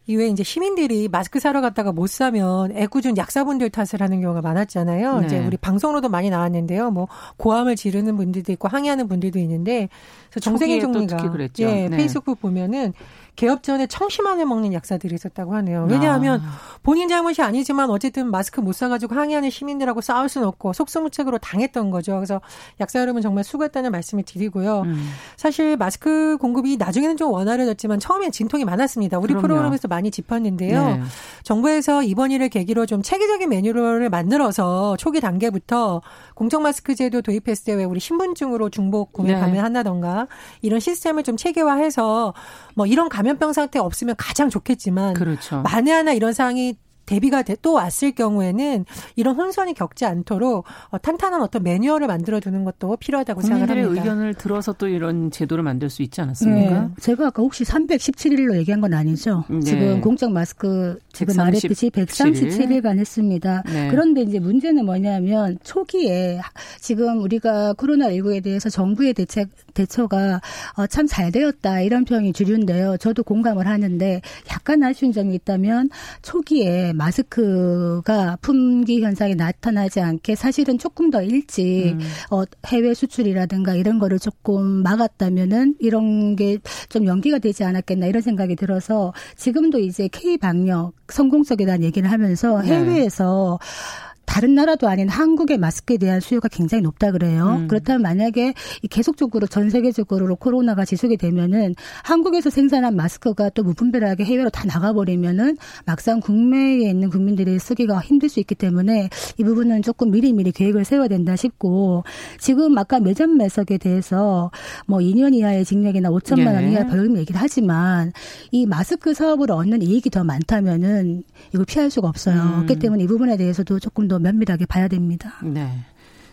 [0.07, 5.21] 이외에 이제 시민들이 마스크 사러 갔다가 못 사면 애꿎은 약사분들 탓을 하는 경우가 많았잖아요.
[5.21, 5.27] 네.
[5.27, 6.91] 이제 우리 방송으로도 많이 나왔는데요.
[6.91, 9.89] 뭐 고함을 지르는 분들도 있고 항의하는 분들도 있는데
[10.31, 11.97] 그래서 정세균 총리가 예, 네.
[11.97, 12.93] 페이스북 보면은
[13.35, 15.87] 개업 전에 청심환을 먹는 약사들이 있었다고 하네요.
[15.91, 16.59] 왜냐하면 아.
[16.83, 22.15] 본인 잘못이 아니지만 어쨌든 마스크 못 사가지고 항의하는 시민들하고 싸울 수는 없고 속수무책으로 당했던 거죠.
[22.17, 22.41] 그래서
[22.81, 24.83] 약사 여러분 정말 수고했다는 말씀을 드리고요.
[24.83, 25.11] 음.
[25.37, 29.19] 사실 마스크 공급이 나중에는 좀 원활해졌지만 처음엔 진통이 많았습니다.
[29.19, 29.43] 우리 그럼요.
[29.43, 30.87] 프로그램에서 많이 짚었는데요.
[30.87, 31.03] 네.
[31.43, 36.03] 정부에서 이번 일을 계기로 좀 체계적인 매뉴얼을 만들어서 초기 단계부터
[36.35, 39.41] 공적 마스크 제도 도입했을 때 왜 우리 신분증으로 중복 구매 네.
[39.41, 40.27] 가능한다던가
[40.61, 42.35] 이런 시스템을 좀 체계화해서
[42.75, 45.63] 뭐 이런 감염병 상태 없으면 가장 좋겠지만 그렇죠.
[45.63, 46.77] 만에 하나 이런 상황이
[47.13, 52.97] 대비가 또 왔을 경우에는 이런 혼선이 겪지 않도록 어, 탄탄한 어떤 매뉴얼을 만들어 두는 것도
[52.97, 53.75] 필요하다고 생각합니다.
[53.75, 56.81] 국민들의 의견을 들어서 또 이런 제도를 만들 수 있지 않았습니까?
[56.81, 56.89] 네.
[57.01, 59.45] 제가 아까 혹시 317일로 얘기한 건 아니죠.
[59.49, 59.61] 네.
[59.61, 61.37] 지금 공적 마스크 지금 137일.
[61.37, 63.63] 말했듯이 137일간 했습니다.
[63.67, 63.89] 네.
[63.91, 66.41] 그런데 이제 문제는 뭐냐면 초기에
[66.81, 70.41] 지금 우리가 코로나19에 대해서 정부의 대책 대처가
[70.77, 72.97] 어, 참잘 되었다 이런 평이 주류인데요.
[72.97, 75.91] 저도 공감을 하는데 약간 아쉬운 점이 있다면
[76.23, 82.01] 초기에 마스크가 품귀 현상이 나타나지 않게 사실은 조금 더 일찍 음.
[82.31, 88.57] 어, 해외 수출이라든가 이런 거를 조금 막았다면은 이런 게 좀 연기가 되지 않았겠나 이런 생각이
[88.57, 92.69] 들어서 지금도 이제 K 방역 성공적에 대한 얘기를 하면서 네.
[92.69, 94.12] 해외에서 네.
[94.33, 97.59] 다른 나라도 아닌 한국의 마스크에 대한 수요가 굉장히 높다 그래요.
[97.61, 97.69] 음.
[97.69, 98.55] 그렇다면 만약에
[98.89, 106.21] 계속적으로 전 세계적으로 코로나가 지속이 되면은 한국에서 생산한 마스크가 또 무분별하게 해외로 다 나가버리면은 막상
[106.21, 111.37] 국내에 있는 국민들이 쓰기가 힘들 수 있기 때문에 이 부분은 조금 미리미리 계획을 세워야 된다
[111.37, 112.05] 싶고
[112.41, 114.51] 지금 아까 매점 매석에 대해서
[114.87, 116.73] 뭐 2년 이하의 징역이나 5천만 원 네.
[116.73, 118.13] 이하 벌금 얘기를 하지만
[118.51, 122.41] 이 마스크 사업으로 얻는 이익이 더 많다면은 이걸 피할 수가 없어요.
[122.41, 122.65] 음.
[122.65, 125.35] 그렇기 때문에 이 부분에 대해서도 조금 더 면밀하게 봐야 됩니다.
[125.45, 125.69] 네.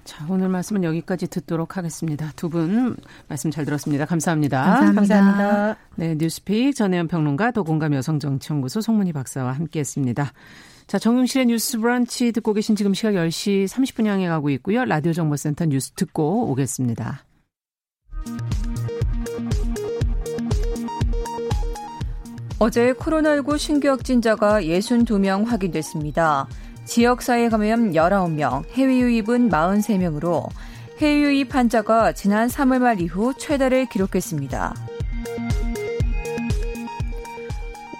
[0.05, 2.31] 자, 오늘 말씀은 여기까지 듣도록 하겠습니다.
[2.35, 2.95] 두 분
[3.27, 4.05] 말씀 잘 들었습니다.
[4.05, 4.63] 감사합니다.
[4.63, 4.95] 감사합니다.
[4.95, 5.77] 감사합니다.
[5.97, 10.31] 네, 뉴스픽 전혜연 평론가 도공감 여성정치연구소 송문희 박사와 함께했습니다.
[10.87, 14.85] 자, 정용실의 뉴스 브런치 듣고 계신 지금 시각 10시 30분 향해 가고 있고요.
[14.85, 17.25] 라디오 정보센터 뉴스 듣고 오겠습니다.
[22.57, 26.47] 어제 코로나19 신규 확진자가 62명 확인됐습니다.
[26.89, 30.49] 지역사회 감염 19명, 해외 유입은 43명으로
[30.97, 34.73] 해외 유입 환자가 지난 3월 말 이후 최다를 기록했습니다.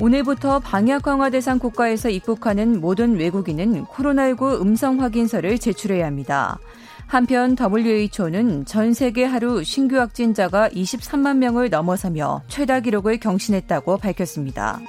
[0.02, 6.58] 오늘부터 방역 강화 대상 국가에서 입국하는 모든 외국인은 코로나19 음성 확인서를 제출해야 합니다.
[7.06, 14.80] 한편 WHO는 전 세계 하루 신규 확진자가 23만 명을 넘어서며 최다 기록을 경신했다고 밝혔습니다.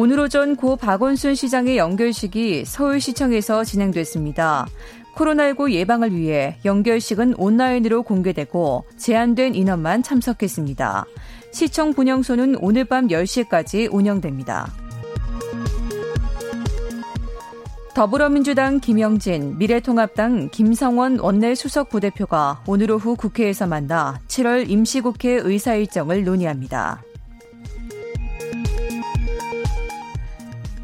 [0.00, 4.68] 오늘 오전 고 박원순 시장의 연결식이 서울시청에서 진행됐습니다.
[5.16, 11.04] 코로나19 예방을 위해 연결식은 온라인으로 공개되고 제한된 인원만 참석했습니다.
[11.50, 14.70] 시청 분영소는 오늘 밤 10시까지 운영됩니다.
[17.96, 26.22] 더불어민주당 김영진, 미래통합당 김성원 원내 수석 부대표가 오늘 오후 국회에서 만나 7월 임시국회 의사 일정을
[26.22, 27.02] 논의합니다.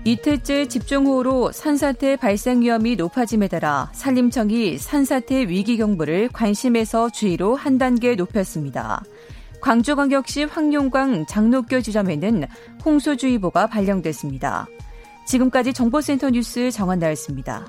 [0.07, 8.15] 이틀째 집중호우로 산사태 발생 위험이 높아짐에 따라 산림청이 산사태 위기 경보를 관심에서 주의로 한 단계
[8.15, 9.03] 높였습니다.
[9.63, 12.45] 광주광역시 황룡강 장로교 지점에는
[12.85, 14.67] 홍수주의보가 발령됐습니다.
[15.27, 17.67] 지금까지 정보센터 뉴스 정한나였습니다.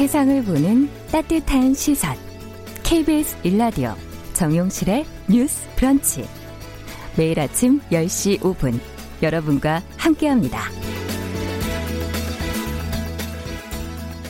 [0.00, 2.16] 세상을 보는 따뜻한 시선.
[2.84, 3.92] KBS 일라디오
[4.32, 6.24] 정용실의 뉴스 브런치.
[7.18, 8.80] 매일 아침 10시 5분
[9.22, 10.58] 여러분과 함께합니다.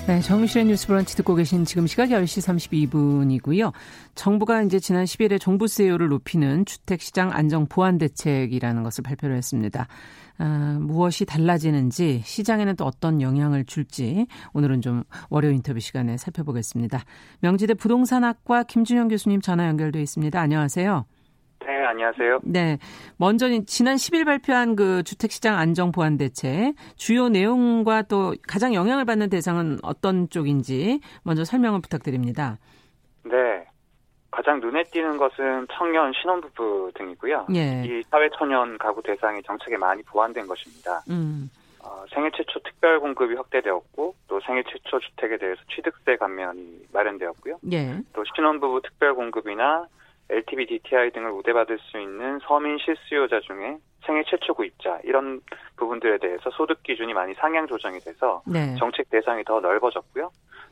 [0.09, 3.73] 네, 정유실의 뉴스 브런치 듣고 계신 지금 시각 10시 32분이고요.
[4.17, 9.87] 정부가 이제 지난 10일에 종부세율을 높이는 주택시장 안정 보완 대책이라는 것을 발표를 했습니다.
[10.43, 17.01] 아, 무엇이 달라지는지 시장에는 또 어떤 영향을 줄지 오늘은 좀 월요 인터뷰 시간에 살펴보겠습니다.
[17.41, 20.41] 명지대 부동산학과 김준영 교수님 전화 연결돼 있습니다.
[20.41, 21.05] 안녕하세요.
[21.67, 22.41] 네, 안녕하세요.
[22.45, 22.79] 네.
[23.19, 29.29] 먼저 지난 10일 발표한 그 주택시장 안정 보완 대책 주요 내용과 또 가장 영향을 받는
[29.29, 32.59] 대상은 어떤 쪽인지 먼저 설명을 부탁드립니다.
[33.25, 33.70] 네.
[34.31, 37.47] 가장 눈에 띄는 것은 청년 신혼부부 등이고요.
[37.55, 37.83] 예.
[37.85, 41.03] 이 사회초년 가구 대상이 정책에 많이 보완된 것입니다.
[41.11, 41.51] 음.
[41.83, 47.59] 어, 생애 최초 특별 공급이 확대되었고 또 생애 최초 주택에 대해서 취득세 감면이 마련되었고요.
[47.73, 47.99] 예.
[48.13, 49.87] 또 신혼부부 특별 공급이나
[50.29, 55.41] LTV, DTI 등을 우대받을 수 있는 서민 실수요자 중에 생애 최초 구입자 이런
[55.77, 58.75] 부분들에 대해서 소득 기준이 많이 상향 조정이 돼서 네.
[58.77, 60.31] 정책 대상이 더 넓어졌고요.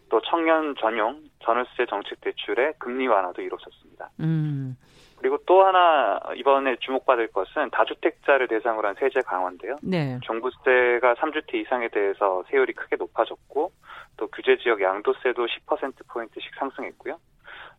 [0.08, 4.10] 또 청년 전용 전월세 정책 대출의 금리 완화도 이루어졌습니다.
[4.20, 4.76] 음.
[5.18, 9.76] 그리고 또 하나 이번에 주목받을 것은 다주택자를 대상으로 한 세제 강화인데요.
[9.82, 10.18] 네.
[10.22, 13.72] 종부세가 3주택 이상에 대해서 세율이 크게 높아졌고
[14.16, 17.18] 또 규제 지역 양도세도 10%포인트씩 상승했고요.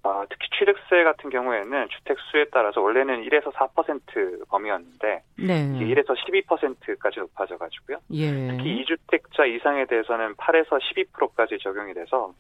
[0.04, 5.68] 어, 특히 취득세 같은 경우에는 주택 수에 따라서 원래는 1에서 4% 범위였는데 네.
[5.74, 7.98] 1에서 12%까지 높아져 가지고요.
[8.12, 8.48] 예.
[8.48, 12.34] 특히 2주택자 이상에 대해서는 8에서 12%까지 적용이 돼서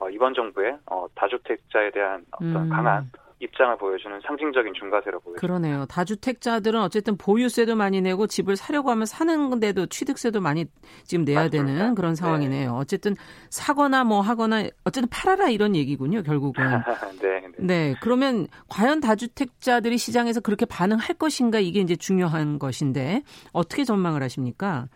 [0.00, 2.68] 어, 이번 정부의 어, 다주택자에 대한 어떤 음.
[2.68, 5.36] 강한 입장을 보여주는 상징적인 중과세로 보여요.
[5.38, 5.86] 그러네요.
[5.86, 10.66] 다주택자들은 어쨌든 보유세도 많이 내고 집을 사려고 하면 사는데도 취득세도 많이
[11.04, 11.66] 지금 내야 맞습니다.
[11.66, 12.70] 되는 그런 상황이네요.
[12.72, 12.76] 네.
[12.78, 13.16] 어쨌든
[13.50, 16.22] 사거나 뭐 하거나 어쨌든 팔아라 이런 얘기군요.
[16.22, 16.64] 결국은.
[17.20, 17.52] 네, 네.
[17.58, 17.94] 네.
[18.00, 24.88] 그러면 과연 다주택자들이 시장에서 그렇게 반응할 것인가 이게 이제 중요한 것인데 어떻게 전망을 하십니까?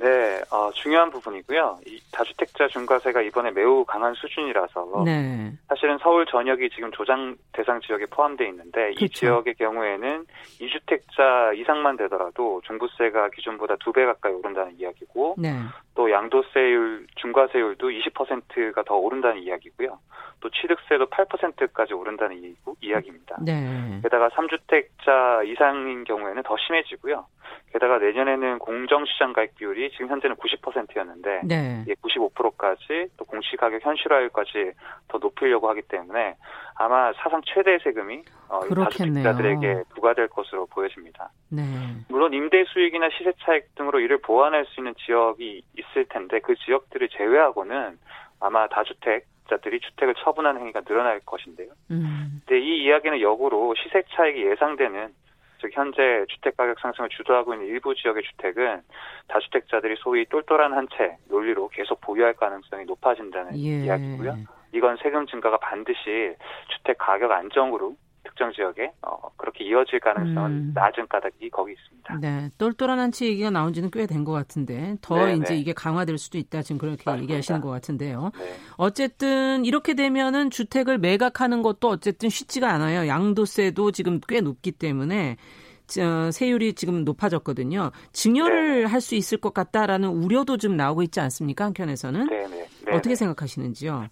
[0.00, 1.80] 네, 어, 중요한 부분이고요.
[1.86, 5.52] 이 다주택자 중과세가 이번에 매우 강한 수준이라서 네.
[5.68, 9.04] 사실은 서울 전역이 지금 조장 대상 지역에 포함되어 있는데 그렇죠.
[9.04, 10.24] 이 지역의 경우에는
[10.58, 15.52] 2주택자 이상만 되더라도 종부세가 기존보다 두 배 가까이 오른다는 이야기고 네.
[15.96, 19.98] 또 양도세율 중과세율도 20%가 더 오른다는 이야기고요.
[20.40, 22.36] 또 취득세도 8%까지 오른다는
[22.80, 23.36] 이 야기입니다.
[23.44, 24.00] 네.
[24.02, 27.26] 게다가 3주택자 이상인 경우에는 더 심해지고요.
[27.72, 31.82] 게다가 내년에는 공정시장 가액 비율이 지금 현재는 90%였는데 네.
[31.84, 34.72] 이게 95%까지 또 공시가격 현실화율까지
[35.08, 36.36] 더 높이려고 하기 때문에
[36.74, 41.30] 아마 사상 최대 세금이 어, 다주택자들에게 부과될 것으로 보여집니다.
[41.50, 41.62] 네.
[42.08, 47.08] 물론 임대 수익이나 시세 차익 등으로 이를 보완할 수 있는 지역이 있을 텐데 그 지역들을
[47.10, 47.98] 제외하고는
[48.40, 51.68] 아마 다주택 자들이 주택을 처분하는 행위가 늘어날 것인데요.
[51.90, 52.40] 음.
[52.46, 55.12] 근데 이 이야기는 역으로 시세 차익이 예상되는
[55.60, 58.82] 즉 현재 주택 가격 상승을 주도하고 있는 일부 지역의 주택은
[59.28, 63.84] 다주택자들이 소위 똘똘한 한 채 논리로 계속 보유할 가능성이 높아진다는 예.
[63.84, 64.36] 이야기고요.
[64.72, 66.34] 이건 세금 증가가 반드시
[66.68, 70.72] 주택 가격 안정으로 특정 지역에 어, 그렇게 이어질 가능성은 음.
[70.74, 72.18] 낮은 까닭이 거기 있습니다.
[72.20, 75.58] 네, 똘똘한 한치 얘기가 나온 지는 꽤 된 것 같은데 더 네, 이제 네.
[75.60, 77.22] 이게 강화될 수도 있다 지금 그렇게 맞습니다.
[77.22, 78.30] 얘기하시는 것 같은데요.
[78.38, 78.54] 네.
[78.76, 83.08] 어쨌든 이렇게 되면은 주택을 매각하는 것도 어쨌든 쉽지가 않아요.
[83.08, 85.36] 양도세도 지금 꽤 높기 때문에
[85.98, 87.90] 어, 세율이 지금 높아졌거든요.
[88.12, 88.84] 증여를 네.
[88.84, 91.64] 할수 있을 것 같다라는 우려도 좀 나오고 있지 않습니까?
[91.64, 92.66] 한편에서는 네, 네.
[92.84, 93.14] 네 어떻게 네.
[93.16, 94.06] 생각하시는지요?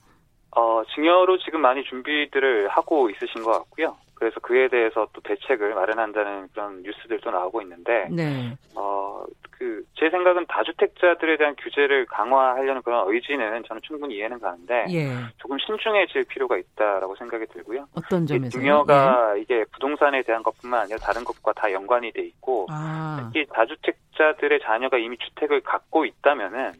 [0.56, 3.96] 어, 증여로 지금 많이 준비들을 하고 있으신 것 같고요.
[4.14, 8.56] 그래서 그에 대해서 또 대책을 마련한다는 그런 뉴스들도 나오고 있는데, 네.
[8.74, 15.10] 어, 그, 제 생각은 다주택자들에 대한 규제를 강화하려는 그런 의지는 저는 충분히 이해는 가는데, 예.
[15.36, 17.86] 조금 신중해질 필요가 있다라고 생각이 들고요.
[17.96, 18.58] 어떤 점에서?
[18.58, 19.42] 증여가 예.
[19.42, 23.20] 이게 부동산에 대한 것뿐만 아니라 다른 것과 다 연관이 돼 있고, 아.
[23.22, 26.72] 특히 다주택자들의 자녀가 이미 주택을 갖고 있다면은,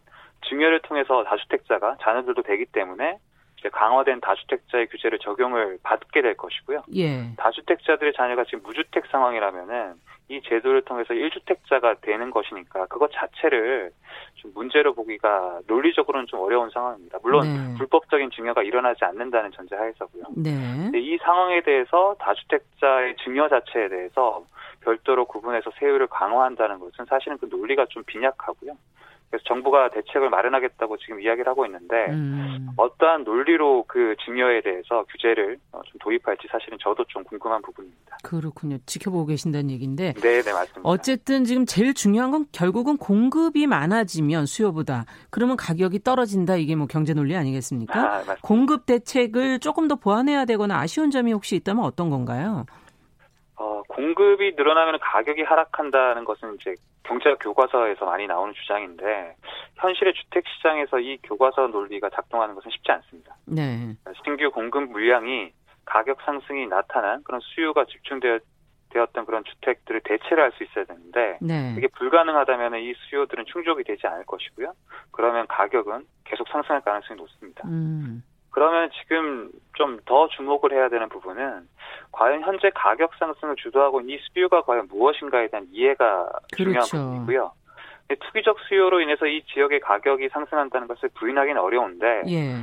[0.49, 3.19] 증여를 통해서 다주택자가 자녀들도 되기 때문에
[3.73, 6.83] 강화된 다주택자의 규제를 적용을 받게 될 것이고요.
[6.95, 7.35] 예.
[7.37, 9.95] 다주택자들의 자녀가 지금 무주택 상황이라면은
[10.31, 13.91] 이 제도를 통해서 1주택자가 되는 것이니까 그것 자체를
[14.35, 17.19] 좀 문제로 보기가 논리적으로는 좀 어려운 상황입니다.
[17.23, 17.79] 물론 네.
[17.79, 20.25] 불법적인 증여가 일어나지 않는다는 전제하에서고요.
[20.37, 20.91] 네.
[20.95, 24.45] 이 상황에 대해서 다주택자의 증여 자체에 대해서
[24.83, 28.73] 별도로 구분해서 세율을 강화한다는 것은 사실은 그 논리가 좀 빈약하고요.
[29.31, 32.69] 그래서 정부가 대책을 마련하겠다고 지금 이야기를 하고 있는데 음.
[32.77, 38.17] 어떠한 논리로 그 증여에 대해서 규제를 어, 좀 도입할지 사실은 저도 좀 궁금한 부분입니다.
[38.25, 38.79] 그렇군요.
[38.87, 40.15] 지켜보고 계신다는 얘기인데.
[40.15, 40.81] 네, 네 맞습니다.
[40.83, 47.13] 어쨌든 지금 제일 중요한 건 결국은 공급이 많아지면 수요보다 그러면 가격이 떨어진다 이게 뭐 경제
[47.13, 48.01] 논리 아니겠습니까?
[48.01, 52.65] 아, 공급 대책을 조금 더 보완해야 되거나 아쉬운 점이 혹시 있다면 어떤 건가요?
[53.57, 56.75] 어, 공급이 늘어나면 가격이 하락한다는 것은 이제
[57.09, 59.35] 경제학 교과서에서 많이 나오는 주장인데
[59.77, 63.35] 현실의 주택 시장에서 이 교과서 논리가 작동하는 것은 쉽지 않습니다.
[63.47, 63.97] 네.
[64.25, 65.53] 신규 공급 물량이
[65.87, 68.39] 가격 상승이 나타난 그런 수요가 집중되어
[68.91, 71.75] 되었던 그런 주택들을 대체를 할 수 있어야 되는데 네.
[71.77, 74.73] 이게 불가능하다면 이 수요들은 충족이 되지 않을 것이고요.
[75.13, 77.69] 그러면 가격은 계속 상승할 가능성이 높습니다.
[77.69, 78.23] 음.
[78.51, 81.69] 그러면 지금 좀 더 주목을 해야 되는 부분은
[82.13, 86.57] 과연 현재 가격 상승을 주도하고 있는 이 수요가 과연 무엇인가에 대한 이해가 그렇죠.
[86.57, 87.53] 중요한 부분이고요.
[88.21, 92.55] 투기적 수요로 인해서 이 지역의 가격이 상승한다는 것을 부인하기는 어려운데 예.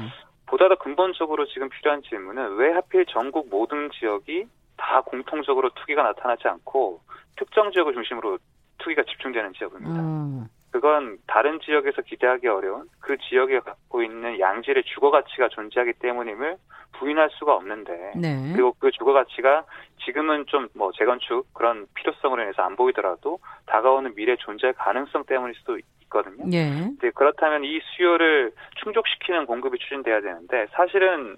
[0.47, 6.47] 보다 더 근본적으로 지금 필요한 질문은 왜 하필 전국 모든 지역이 다 공통적으로 투기가 나타나지
[6.47, 7.01] 않고
[7.37, 8.39] 특정 지역을 중심으로
[8.79, 10.01] 투기가 집중되는 지역입니다.
[10.01, 10.47] 음.
[10.75, 16.57] 그건 다른 지역에서 기대하기 어려운 그 지역에 갖고 있는 양질의 주거 가치가 존재하기 때문임을
[16.99, 18.51] 부인할 수가 없는데 네.
[18.51, 19.63] 그리고 그 주거 가치가
[20.03, 25.77] 지금은 좀 뭐 재건축 그런 필요성으로 인해서 안 보이더라도 다가오는 미래 존재 가능성 때문일 수도
[25.77, 26.43] 있거든요.
[26.45, 26.91] 네.
[27.15, 28.51] 그렇다면 이 수요를
[28.83, 31.37] 충족시키는 공급이 추진돼야 되는데 사실은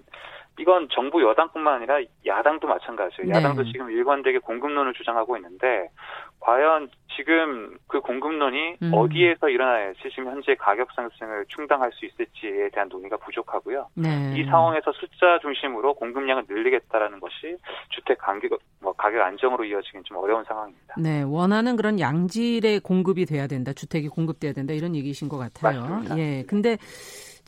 [0.58, 3.30] 이건 정부 여당뿐만 아니라 야당도 마찬가지예요.
[3.30, 3.38] 네.
[3.38, 5.88] 야당도 지금 일관되게 공급론을 주장하고 있는데
[6.40, 8.90] 과연 지금 그 공급론이 음.
[8.94, 13.88] 어디에서 일어나야지 지금 현재 가격 상승을 충당할 수 있을지에 대한 논의가 부족하고요.
[13.94, 14.34] 네.
[14.36, 17.56] 이 상황에서 숫자 중심으로 공급량을 늘리겠다라는 것이
[17.90, 20.94] 주택 가격 뭐 가격 안정으로 이어지긴 좀 어려운 상황입니다.
[20.98, 23.72] 네, 원하는 그런 양질의 공급이 돼야 된다.
[23.72, 24.72] 주택이 공급돼야 된다.
[24.72, 25.80] 이런 얘기이신 것 같아요.
[25.80, 26.18] 맞습니다.
[26.18, 26.44] 예.
[26.46, 26.76] 근데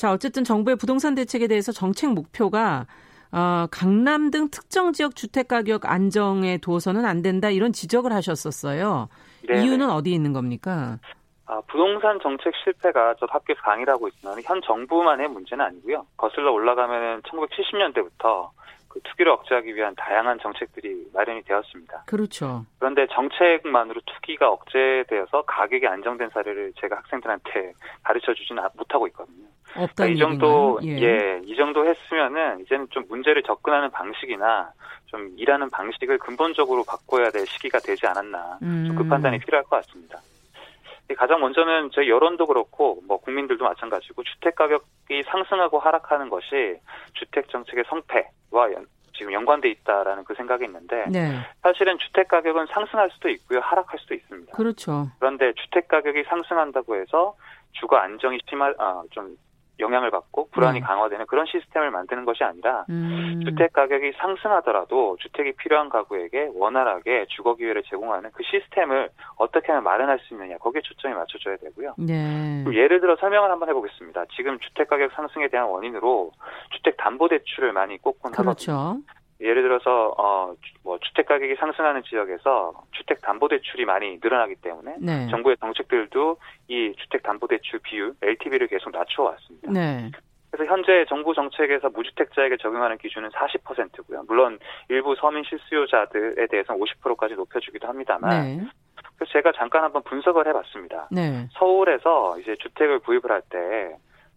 [0.00, 2.86] 자, 어쨌든 정부의 부동산 대책에 대해서 정책 목표가
[3.32, 9.10] 어, 강남 등 특정 지역 주택 가격 안정에 두어서는 안 된다 이런 지적을 하셨었어요.
[9.46, 9.62] 네네.
[9.62, 10.96] 이유는 어디에 있는 겁니까?
[11.44, 16.06] 아, 부동산 정책 실패가 저 학교에서 강의를 하고 있지만 현 정부만의 문제는 아니고요.
[16.16, 18.48] 거슬러 올라가면 1970년대부터
[18.88, 22.04] 그 투기를 억제하기 위한 다양한 정책들이 마련이 되었습니다.
[22.06, 22.64] 그렇죠.
[22.78, 29.50] 그런데 정책만으로 투기가 억제되어서 가격이 안정된 사례를 제가 학생들한테 가르쳐 주지는 못하고 있거든요.
[29.74, 30.98] 그러니까 이 정도 예.
[30.98, 31.40] 예.
[31.44, 34.72] 이 정도 했으면은 이제는 좀 문제를 접근하는 방식이나
[35.06, 38.58] 좀 일하는 방식을 근본적으로 바꿔야 될 시기가 되지 않았나.
[38.62, 38.84] 음.
[38.88, 40.20] 좀그 판단이 필요할 것 같습니다.
[41.16, 46.78] 가장 먼저는 저희 여론도 그렇고 뭐 국민들도 마찬가지고 주택 가격이 상승하고 하락하는 것이
[47.14, 51.38] 주택 정책의 성패와 연, 지금 연관돼 있다라는 그 생각이 있는데 네.
[51.62, 54.52] 사실은 주택 가격은 상승할 수도 있고요 하락할 수도 있습니다.
[54.52, 55.08] 그렇죠.
[55.18, 57.34] 그런데 주택 가격이 상승한다고 해서
[57.72, 59.36] 주거 안정이 심할 아, 좀
[59.80, 60.86] 영향을 받고 불안이 네.
[60.86, 63.40] 강화되는 그런 시스템을 만드는 것이 아니라 음.
[63.44, 70.18] 주택 가격이 상승하더라도 주택이 필요한 가구에게 원활하게 주거 기회를 제공하는 그 시스템을 어떻게 하면 마련할
[70.20, 71.94] 수 있느냐 거기에 초점이 맞춰져야 되고요.
[71.98, 72.64] 네.
[72.72, 74.26] 예를 들어 설명을 한번 해보겠습니다.
[74.36, 76.32] 지금 주택 가격 상승에 대한 원인으로
[76.70, 78.72] 주택 담보 대출을 많이 꼽곤 그렇죠.
[78.72, 79.19] 하거든요.
[79.40, 85.28] 예를 들어서 어 뭐 주택 가격이 상승하는 지역에서 주택 담보 대출이 많이 늘어나기 때문에 네.
[85.28, 86.36] 정부의 정책들도
[86.68, 89.70] 이 주택 담보 대출 비율 LTV를 계속 낮춰 왔습니다.
[89.70, 90.10] 네.
[90.50, 94.24] 그래서 현재 정부 정책에서 무주택자에게 적용하는 기준은 40%고요.
[94.26, 98.30] 물론 일부 서민 실수요자들에 대해서는 50%까지 높여주기도 합니다만.
[98.30, 98.66] 네.
[99.16, 101.08] 그래서 제가 잠깐 한번 분석을 해봤습니다.
[101.12, 101.46] 네.
[101.52, 103.94] 서울에서 이제 주택을 구입을 할 때,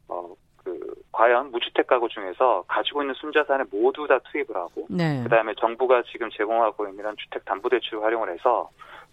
[0.08, 5.22] 어, 그, 과연 무주택 가구 중에서 가지고 있는 순자산을 모두 다 투입을 하고, 네.
[5.24, 8.70] 그 다음에 정부가 지금 제공하고 있는 주택 담보 대출을 활용을 해서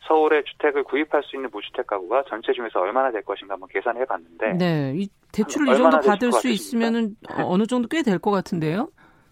[0.09, 4.53] 서울에 주택을 구입할 수 있는 무주택 가구가 전체 중에서 얼마나 될 것인가 한번 계산해 봤는데.
[4.55, 4.93] 네.
[4.97, 7.15] 이 대출을 이 정도 받을 수 있으면은
[7.47, 8.89] 어느 정도 꽤 될 것 같은데요?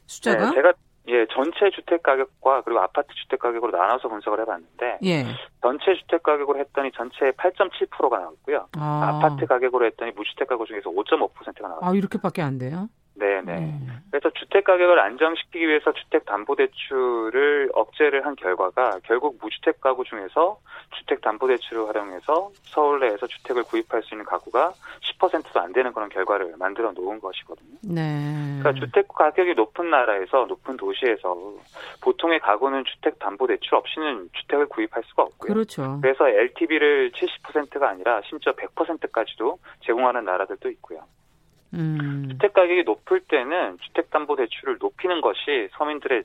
[0.06, 0.50] 숫자가?
[0.50, 0.72] 네, 제가
[1.08, 5.24] 예, 전체 주택 가격과 그리고 아파트 주택 가격으로 나눠서 분석을 해봤는데, 예.
[5.62, 8.68] 전체 주택 가격으로 했더니 전체 8.7%가 나왔고요.
[8.76, 9.18] 아.
[9.22, 11.90] 파트 가격으로 했더니 무주택 가구 중에서 5.5%가 나왔어요.
[11.90, 12.88] 아, 이렇게밖에 안 돼요?
[13.18, 13.58] 네네.
[13.58, 13.98] 음.
[14.10, 20.58] 그래서 주택 가격을 안정시키기 위해서 주택 담보 대출을 억제를 한 결과가 결국 무주택 가구 중에서
[20.96, 24.72] 주택 담보 대출을 활용해서 서울 내에서 주택을 구입할 수 있는 가구가
[25.18, 27.76] 10%도 안 되는 그런 결과를 만들어 놓은 것이거든요.
[27.82, 28.58] 네.
[28.60, 31.54] 그러니까 주택 가격이 높은 나라에서 높은 도시에서
[32.00, 35.52] 보통의 가구는 주택 담보 대출 없이는 주택을 구입할 수가 없고요.
[35.52, 35.98] 그렇죠.
[36.00, 41.04] 그래서 LTV를 70%가 아니라 심지어 100%까지도 제공하는 나라들도 있고요.
[41.74, 42.28] 음.
[42.30, 46.24] 주택 가격이 높을 때는 주택담보대출을 높이는 것이 서민들의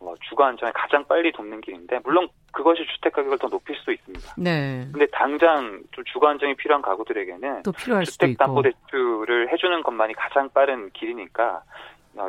[0.00, 4.34] 뭐 주거 안정에 가장 빨리 돕는 길인데 물론 그것이 주택 가격을 더 높일 수도 있습니다.
[4.38, 4.86] 네.
[4.92, 10.14] 근데 당장 좀 주거 안정이 필요한 가구들에게는 또 필요할 주택 담보 대출을 해 주는 것만이
[10.14, 11.62] 가장 빠른 길이니까 어,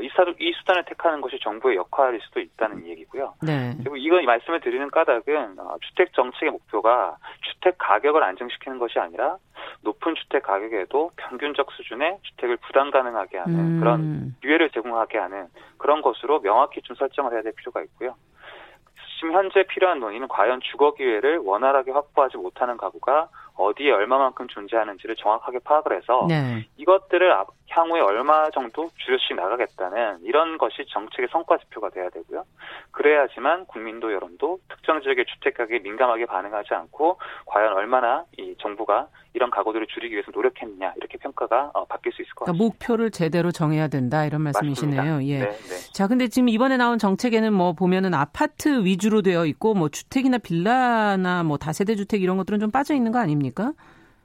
[0.01, 3.33] 이, 사도, 이 수단을 택하는 것이 정부의 역할일 수도 있다는 얘기고요.
[3.41, 3.73] 네.
[3.79, 9.37] 그리고 이건 말씀을 드리는 까닭은 어, 주택 정책의 목표가 주택 가격을 안정시키는 것이 아니라
[9.81, 13.79] 높은 주택 가격에도 평균적 수준의 주택을 부담 가능하게 하는 음.
[13.79, 18.15] 그런 기회를 제공하게 하는 그런 것으로 명확히 좀 설정을 해야 될 필요가 있고요.
[19.19, 25.59] 지금 현재 필요한 논의는 과연 주거 기회를 원활하게 확보하지 못하는 가구가 어디에 얼마만큼 존재하는지를 정확하게
[25.59, 26.65] 파악을 해서 네.
[26.77, 27.33] 이것들을
[27.69, 32.43] 향후에 얼마 정도 줄여씩 나가겠다는 이런 것이 정책의 성과 지표가 돼야 되고요.
[32.91, 39.51] 그래야지만 국민도 여론도 특정 지역의 주택 가격에 민감하게 반응하지 않고 과연 얼마나 이 정부가 이런
[39.51, 42.65] 가구들을 줄이기 위해서 노력했느냐 이렇게 평가가 어, 바뀔 수 있을 것 그러니까 같습니다.
[42.65, 45.23] 목표를 제대로 정해야 된다 이런 말씀이시네요.
[45.23, 45.39] 예.
[45.39, 45.93] 네, 네.
[45.93, 51.43] 자, 근데 지금 이번에 나온 정책에는 뭐 보면은 아파트 위주로 되어 있고 뭐 주택이나 빌라나
[51.43, 53.73] 뭐 다세대 주택 이런 것들은 좀 빠져 있는 거 아닙니까?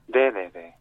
[0.07, 0.75] 네, 네, 네.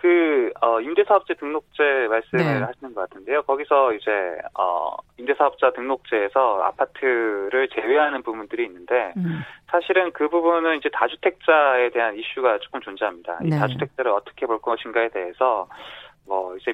[0.00, 2.64] 그 어, 임대사업자 등록제 말씀을 네.
[2.64, 3.42] 하시는 것 같은데요.
[3.42, 4.10] 거기서 이제
[4.58, 9.42] 어, 임대사업자 등록제에서 아파트를 제외하는 부분들이 있는데 음.
[9.70, 13.40] 사실은 그 부분은 이제 다주택자에 대한 이슈가 조금 존재합니다.
[13.42, 13.48] 네.
[13.48, 15.68] 이 다주택자를 어떻게 볼 것인가에 대해서
[16.26, 16.72] 뭐 이제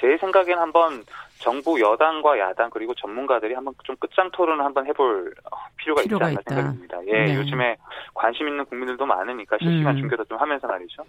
[0.00, 1.04] 제 생각에는 한번
[1.38, 5.34] 정부 여당과 야당 그리고 전문가들이 한번 좀 끝장 토론을 한번 해볼
[5.76, 7.06] 필요가, 필요가 있지 않나 생각합니다.
[7.06, 7.36] 예, 네.
[7.36, 7.76] 요즘에
[8.14, 10.00] 관심 있는 국민들도 많으니까 실시간 음.
[10.00, 11.04] 중계도 좀 하면서 말이죠.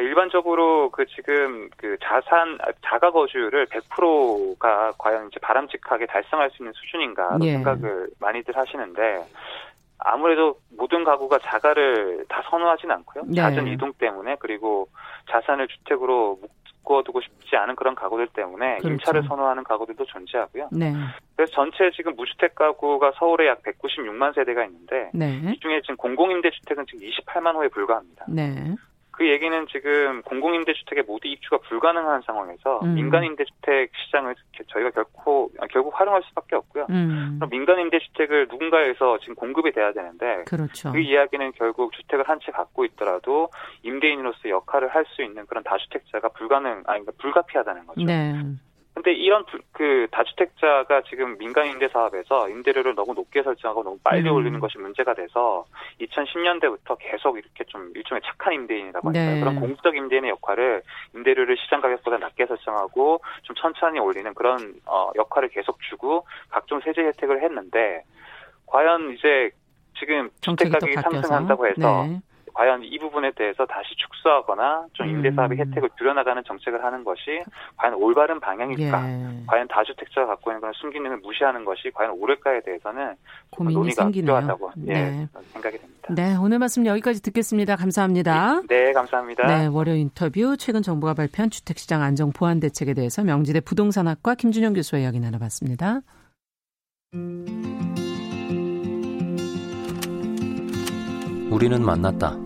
[0.00, 7.38] 일반적으로 그 지금 그 자산 자가 거주율을 100%가 과연 이제 바람직하게 달성할 수 있는 수준인가
[7.42, 7.52] 예.
[7.52, 9.24] 생각을 많이들 하시는데
[9.98, 13.24] 아무래도 모든 가구가 자가를 다 선호하진 않고요.
[13.26, 13.34] 네.
[13.34, 14.88] 잦은 이동 때문에 그리고
[15.30, 16.38] 자산을 주택으로
[16.86, 18.88] 묶어두고 싶지 않은 그런 가구들 때문에 그렇죠.
[18.90, 20.68] 임차를 선호하는 가구들도 존재하고요.
[20.72, 20.92] 네.
[21.34, 25.40] 그래서 전체 지금 무주택 가구가 서울에 약 196만 세대가 있는데 네.
[25.52, 28.26] 이 중에 지금 공공임대주택은 지금 28만 호에 불과합니다.
[28.28, 28.74] 네.
[29.16, 32.94] 그 얘기는 지금 공공임대주택의 모두 입주가 불가능한 상황에서 음.
[32.94, 34.34] 민간임대주택 시장을
[34.68, 36.86] 저희가 결코 결국 활용할 수밖에 없고요.
[36.90, 37.36] 음.
[37.38, 40.92] 그럼 민간임대주택을 누군가에서 지금 공급이 돼야 되는데 그렇죠.
[40.92, 43.48] 그 이야기는 결국 주택을 한 채 갖고 있더라도
[43.82, 48.04] 임대인으로서 역할을 할 수 있는 그런 다주택자가 불가능 아니 그러니까 불가피하다는 거죠.
[48.04, 48.34] 네.
[48.96, 54.34] 근데 이런 그 다주택자가 지금 민간 임대 사업에서 임대료를 너무 높게 설정하고 너무 빨리 음.
[54.34, 55.66] 올리는 것이 문제가 돼서
[56.00, 59.34] 2010년대부터 계속 이렇게 좀 일종의 착한 임대인이라고 할까요?
[59.34, 59.40] 네.
[59.40, 60.82] 그런 공적 임대인의 역할을
[61.14, 67.02] 임대료를 시장 가격보다 낮게 설정하고 좀 천천히 올리는 그런 어, 역할을 계속 주고 각종 세제
[67.02, 68.02] 혜택을 했는데
[68.64, 69.50] 과연 이제
[69.98, 72.20] 지금 주택 가격이 상승한다고 해서 네.
[72.56, 75.66] 과연 이 부분에 대해서 다시 축소하거나 좀 임대사업의 음.
[75.66, 77.42] 혜택을 줄여나가는 정책을 하는 것이
[77.76, 79.10] 과연 올바른 방향일까?
[79.10, 79.44] 예.
[79.46, 83.14] 과연 다주택자가 갖고 있는 그런 순기능을 무시하는 것이 과연 옳을까에 대해서는
[83.50, 84.24] 고민이 논의가 생기네요.
[84.24, 85.28] 필요하다고 예, 네.
[85.52, 86.14] 생각이 됩니다.
[86.14, 87.76] 네, 오늘 말씀 여기까지 듣겠습니다.
[87.76, 88.62] 감사합니다.
[88.68, 89.46] 네, 감사합니다.
[89.46, 95.02] 네, 월요 인터뷰 최근 정부가 발표한 주택시장 안정 보완 대책에 대해서 명지대 부동산학과 김준영 교수와
[95.02, 96.00] 이야기 나눠봤습니다.
[101.50, 102.45] 우리는 만났다.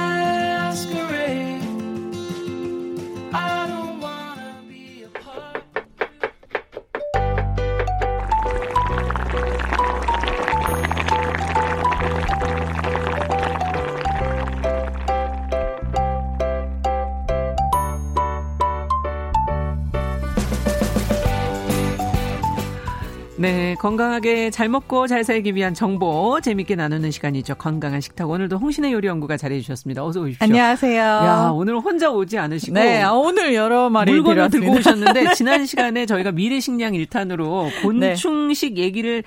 [23.81, 27.55] 건강하게 잘 먹고 잘 살기 위한 정보 재밌게 나누는 시간이죠.
[27.55, 28.29] 건강한 식탁.
[28.29, 30.05] 오늘도 홍신의 요리 연구가 잘해 주셨습니다.
[30.05, 30.45] 어서 오십시오.
[30.45, 31.01] 안녕하세요.
[31.01, 36.05] 야, 오늘 혼자 오지 않으시고 네, 아, 오늘 여러 마리 물건을 들고 오셨는데 지난 시간에
[36.05, 38.81] 저희가 미래 식량 1탄으로 곤충식 네.
[38.81, 39.23] 얘기를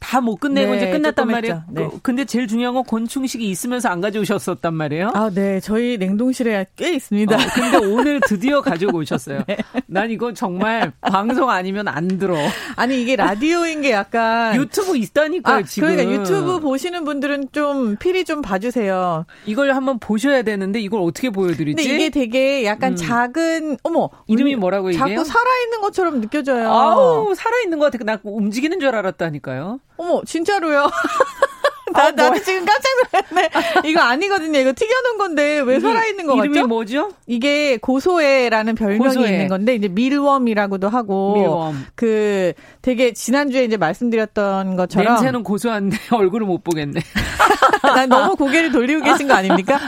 [0.00, 1.62] 다 못 끝내고 네, 이제 끝났단 말이에요.
[1.70, 1.88] 네.
[1.88, 5.12] 그, 근데 제일 중요한 건 곤충식이 있으면서 안 가져오셨었단 말이에요.
[5.14, 5.60] 아, 네.
[5.60, 7.36] 저희 냉동실에 꽤 있습니다.
[7.36, 9.42] 어, 근데 오늘 드디어 가지고 오셨어요.
[9.46, 9.56] 네.
[9.86, 12.36] 난 이거 정말 방송 아니면 안 들어.
[12.76, 15.88] 아니, 이게 라디오인 게 약간 유튜브 있다니까요, 아, 지금.
[15.88, 19.24] 그러니까 유튜브 보시는 분들은 좀 필히 좀 봐주세요.
[19.46, 21.76] 이걸 한번 보셔야 되는데 이걸 어떻게 보여드리지?
[21.76, 22.96] 근데 이게 되게 약간 음.
[22.96, 25.08] 작은 어머 이름이 뭐라고 얘기해요?
[25.18, 26.70] 자꾸 살아있는 것처럼 느껴져요.
[26.70, 28.04] 아우 살아있는 것 같아.
[28.04, 29.80] 나 움직이는 줄 알았다니까요.
[30.00, 30.88] 어머, 진짜로요?
[31.92, 32.88] 나, 아, 나도 지금 깜짝
[33.32, 33.50] 놀랐네.
[33.84, 34.60] 이거 아니거든요.
[34.60, 36.68] 이거 튀겨놓은 건데 왜 살아있는 거 이름이 같죠?
[36.68, 37.12] 뭐죠?
[37.26, 39.32] 이게 고소해라는 별명이 고소해.
[39.32, 41.86] 있는 건데 이제 밀웜이라고도 하고 밀웜.
[41.96, 47.00] 그 되게 지난주에 이제 말씀드렸던 것처럼 냄새는 고소한데 얼굴을 못 보겠네.
[47.82, 49.78] 난 너무 고개를 돌리고 계신 거 아닙니까?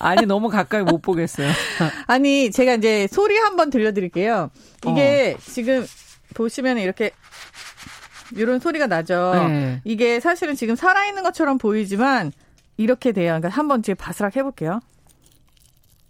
[0.00, 1.50] 아니 너무 가까이 못 보겠어요.
[2.06, 4.50] 아니 제가 이제 소리 한번 들려드릴게요.
[4.88, 5.42] 이게 어.
[5.48, 5.86] 지금
[6.34, 7.12] 보시면 이렇게
[8.36, 9.32] 이런 소리가 나죠.
[9.48, 9.80] 네.
[9.84, 12.32] 이게 사실은 지금 살아있는 것처럼 보이지만
[12.76, 13.32] 이렇게 돼요.
[13.32, 14.80] 그러니까 한번 지금 바스락 해볼게요.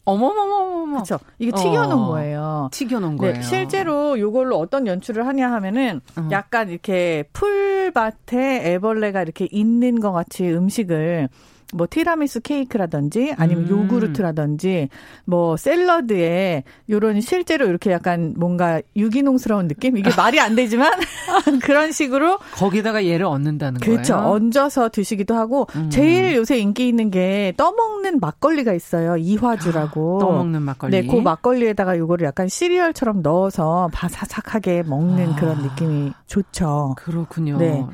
[0.05, 0.93] 어머머머머머.
[1.03, 1.19] 그렇죠.
[1.39, 2.69] 이게 튀겨놓은 어, 거예요.
[2.73, 3.43] 튀겨놓은 네, 거예요.
[3.43, 6.29] 실제로 이걸로 어떤 연출을 하냐 하면은 어.
[6.31, 11.29] 약간 이렇게 풀밭에 애벌레가 이렇게 있는 것 같이 음식을
[11.73, 13.71] 뭐 티라미수 케이크라든지 아니면 음.
[13.71, 14.89] 요구르트라든지
[15.25, 20.93] 뭐 샐러드에 요런 실제로 이렇게 약간 뭔가 유기농스러운 느낌 이게 말이 안 되지만
[21.63, 24.15] 그런 식으로 거기다가 얘를 얻는다는 그렇죠.
[24.15, 24.29] 거예요.
[24.31, 25.91] 얹어서 드시기도 하고 음.
[25.91, 29.17] 제일 요새 인기 있는 게 떠먹는 막걸리가 있어요.
[29.17, 30.19] 이화주라고.
[30.21, 30.91] 떠먹는 막걸리.
[30.91, 35.37] 네, 그 막걸리에다가 요거를 약간 시리얼처럼 넣어서 바사삭하게 먹는 아.
[35.37, 36.95] 그런 느낌이 좋죠.
[36.97, 37.59] 그렇군요.
[37.59, 37.85] 네.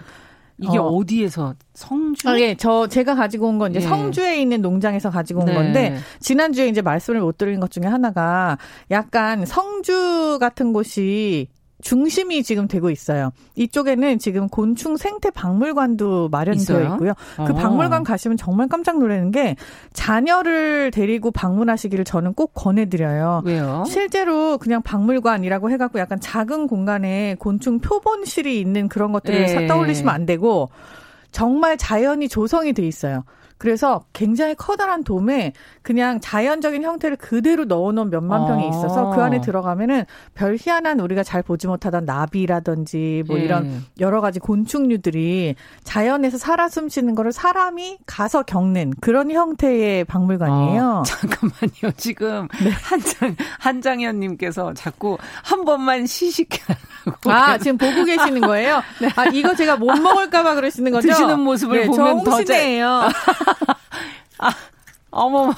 [0.59, 1.01] 이게 어.
[1.07, 2.29] 디에서 성주?
[2.29, 3.89] 아, 예, 저 제가 가지고 온 건 이제 예.
[3.89, 5.55] 성주에 있는 농장에서 가지고 온 네.
[5.55, 8.57] 건데 지난 주에 이제 말씀을 못 드린 것 중에 하나가
[8.91, 11.49] 약간 성주 같은 곳이
[11.83, 13.33] 중심이 지금 되고 있어요.
[13.55, 17.12] 이쪽에는 지금 곤충 생태 박물관도 마련되어 있고요.
[17.37, 17.55] 그 어.
[17.55, 19.57] 박물관 가시면 정말 깜짝 놀라는 게
[19.93, 23.43] 자녀를 데리고 방문하시기를 저는 꼭 권해드려요.
[23.45, 23.85] 왜요?
[23.87, 29.66] 실제로 그냥 박물관이라고 해갖고 약간 작은 공간에 곤충 표본실이 있는 그런 것들을 네.
[29.66, 30.70] 떠올리시면 안 되고
[31.31, 33.24] 정말 자연이 조성이 돼 있어요.
[33.59, 35.53] 그래서 굉장히 커다란 돔에
[35.83, 39.41] 그냥 자연적인 형태를 그대로 넣어놓은 몇만 평이 있어서 그 안에 아.
[39.41, 40.05] 들어가면은
[40.35, 43.81] 별 희한한 우리가 잘 보지 못하던 나비라든지 뭐 이런 예.
[44.01, 45.55] 여러 가지 곤충류들이
[45.85, 50.83] 자연에서 살아 숨쉬는 거를 사람이 가서 겪는 그런 형태의 박물관이에요.
[50.83, 51.93] 어, 잠깐만요.
[51.97, 52.71] 지금 네.
[52.71, 57.33] 한장 한장현님께서 자꾸 한 번만 시식하라고.
[57.33, 58.83] 아 지금 보고 계시는 거예요?
[59.01, 59.09] 네.
[59.17, 61.09] 아 이거 제가 못 먹을까봐 그러시는 거죠?
[61.09, 62.57] 드시는 모습을 네, 보면 더 잘.
[64.39, 64.53] 아,
[65.11, 65.53] 어머,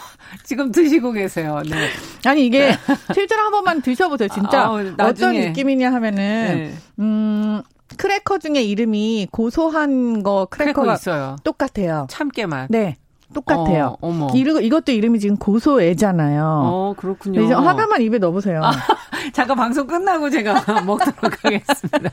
[0.45, 1.63] 지금 드시고 계세요.
[1.69, 1.89] 네.
[2.25, 2.77] 아니 이게 네.
[3.13, 4.29] 실제로 한 번만 드셔보세요.
[4.29, 4.71] 진짜 아,
[5.01, 6.23] 어떤 느낌이냐 하면은
[6.57, 6.75] 네.
[7.01, 7.63] 음.
[7.97, 11.37] 크래커 중에 이름이 고소한 거 크래커가 크래커 있어요.
[11.43, 12.07] 똑같아요.
[12.11, 12.67] 참깨맛.
[12.71, 12.97] 네.
[13.35, 13.97] 똑같아요.
[14.01, 14.29] 어.
[14.35, 16.43] 이거, 이것도 이름이 지금 고소애잖아요.
[16.45, 17.43] 어, 그렇군요.
[17.43, 18.63] 이제 하나만 입에 넣어보세요.
[18.65, 18.73] 아,
[19.35, 22.11] 잠깐 방송 끝나고 제가 먹도록 하겠습니다.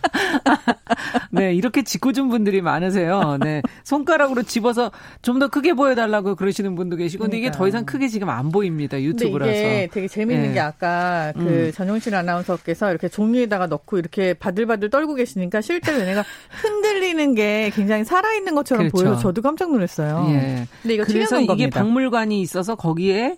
[1.32, 3.38] 네, 이렇게 짓궂은 분들이 많으세요.
[3.42, 3.62] 네.
[3.84, 4.92] 손가락으로 집어서
[5.22, 9.02] 좀 더 크게 보여달라고 그러시는 분도 계시고, 근데 이게 더 이상 크게 지금 안 보입니다.
[9.02, 9.52] 유튜브라서.
[9.52, 10.54] 이게 되게 재밌는 네.
[10.54, 11.72] 게 아까 그 음.
[11.76, 16.24] 전용실 아나운서께서 이렇게 종이에다가 넣고 이렇게 바들바들 떨고 계시니까 실제로 얘네가
[16.62, 19.04] 흔들리는 게 굉장히 살아있는 것처럼 그렇죠.
[19.06, 20.26] 보여서 저도 깜짝 놀랐어요.
[20.30, 20.68] 예.
[20.82, 21.80] 근데 이거 그래서 이게 겁니다.
[21.80, 23.38] 박물관이 있어서 거기에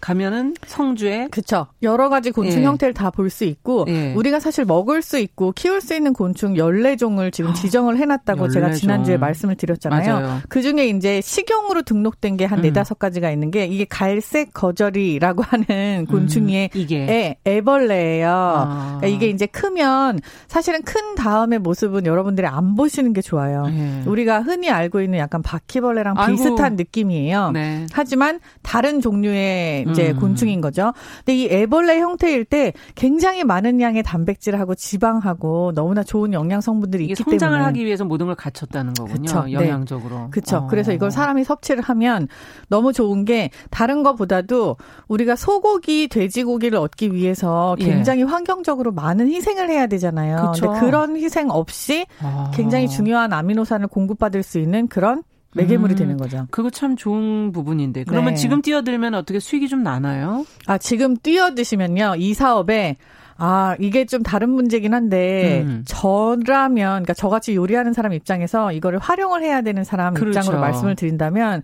[0.00, 1.66] 가면은 성주에 그렇죠.
[1.82, 2.64] 여러 가지 곤충 예.
[2.66, 4.12] 형태를 다 볼 수 있고 예.
[4.14, 8.72] 우리가 사실 먹을 수 있고 키울 수 있는 곤충 14종을 지금 지정을 해 놨다고 제가
[8.72, 10.20] 지난주에 말씀을 드렸잖아요.
[10.20, 10.40] 맞아요.
[10.48, 12.98] 그중에 이제 식용으로 등록된 게한 네다섯 음.
[12.98, 18.28] 가지가 있는 게 이게 갈색 거저리라고 하는 곤충의 음, 이게 애, 애벌레예요.
[18.28, 18.96] 아.
[19.00, 23.64] 그러니까 이게 이제 크면 사실은 큰 다음의 모습은 여러분들이 안 보시는 게 좋아요.
[23.68, 24.02] 예.
[24.06, 26.32] 우리가 흔히 알고 있는 약간 바퀴벌레랑 아이고.
[26.32, 27.50] 비슷한 느낌이에요.
[27.52, 27.86] 네.
[27.92, 30.20] 하지만 다른 종류의 이제 음.
[30.20, 30.92] 곤충인 거죠.
[31.18, 37.14] 근데 이 애벌레 형태일 때 굉장히 많은 양의 단백질하고 지방하고 너무나 좋은 영양 성분들이 있기
[37.14, 39.22] 성장을 때문에 성장을 하기 위해서 모든 걸 갖췄다는 거군요.
[39.22, 39.52] 그쵸, 네.
[39.52, 40.16] 영양적으로.
[40.18, 40.26] 네.
[40.30, 40.58] 그렇죠.
[40.58, 40.66] 어.
[40.66, 42.28] 그래서 이걸 사람이 섭취를 하면
[42.68, 44.76] 너무 좋은 게 다른 것보다도
[45.08, 47.84] 우리가 소고기, 돼지고기를 얻기 위해서 예.
[47.84, 48.24] 굉장히 예.
[48.24, 50.52] 환경적으로 많은 희생을 해야 되잖아요.
[50.52, 50.66] 그쵸.
[50.70, 52.50] 근데 그런 희생 없이 아.
[52.54, 55.22] 굉장히 중요한 아미노산을 공급받을 수 있는 그런
[55.56, 56.46] 매개물이 음, 되는 거죠.
[56.50, 58.04] 그거 참 좋은 부분인데.
[58.04, 58.40] 그러면 네.
[58.40, 60.44] 지금 뛰어들면 어떻게 수익이 좀 나나요?
[60.66, 62.14] 아, 지금 뛰어드시면요.
[62.18, 62.96] 이 사업에
[63.38, 65.84] 아, 이게 좀 다른 문제긴 한데, 음.
[65.86, 70.38] 저라면, 그러니까 저같이 요리하는 사람 입장에서 이거를 활용을 해야 되는 사람 그렇죠.
[70.38, 71.62] 입장으로 말씀을 드린다면,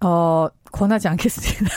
[0.00, 1.70] 어, 권하지 않겠습니다.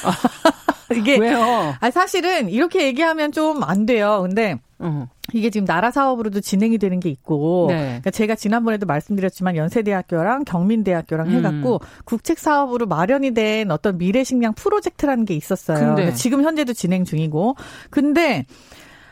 [0.97, 1.17] 이게.
[1.19, 1.75] 왜요?
[1.79, 4.19] 아, 사실은 이렇게 얘기하면 좀 안 돼요.
[4.23, 5.07] 근데, 어.
[5.33, 7.77] 이게 지금 나라 사업으로도 진행이 되는 게 있고, 네.
[7.77, 11.33] 그러니까 제가 지난번에도 말씀드렸지만 연세대학교랑 경민대학교랑 음.
[11.33, 15.95] 해갖고 국책 사업으로 마련이 된 어떤 미래식량 프로젝트라는 게 있었어요.
[15.95, 17.55] 그러니까 지금 현재도 진행 중이고,
[17.89, 18.45] 근데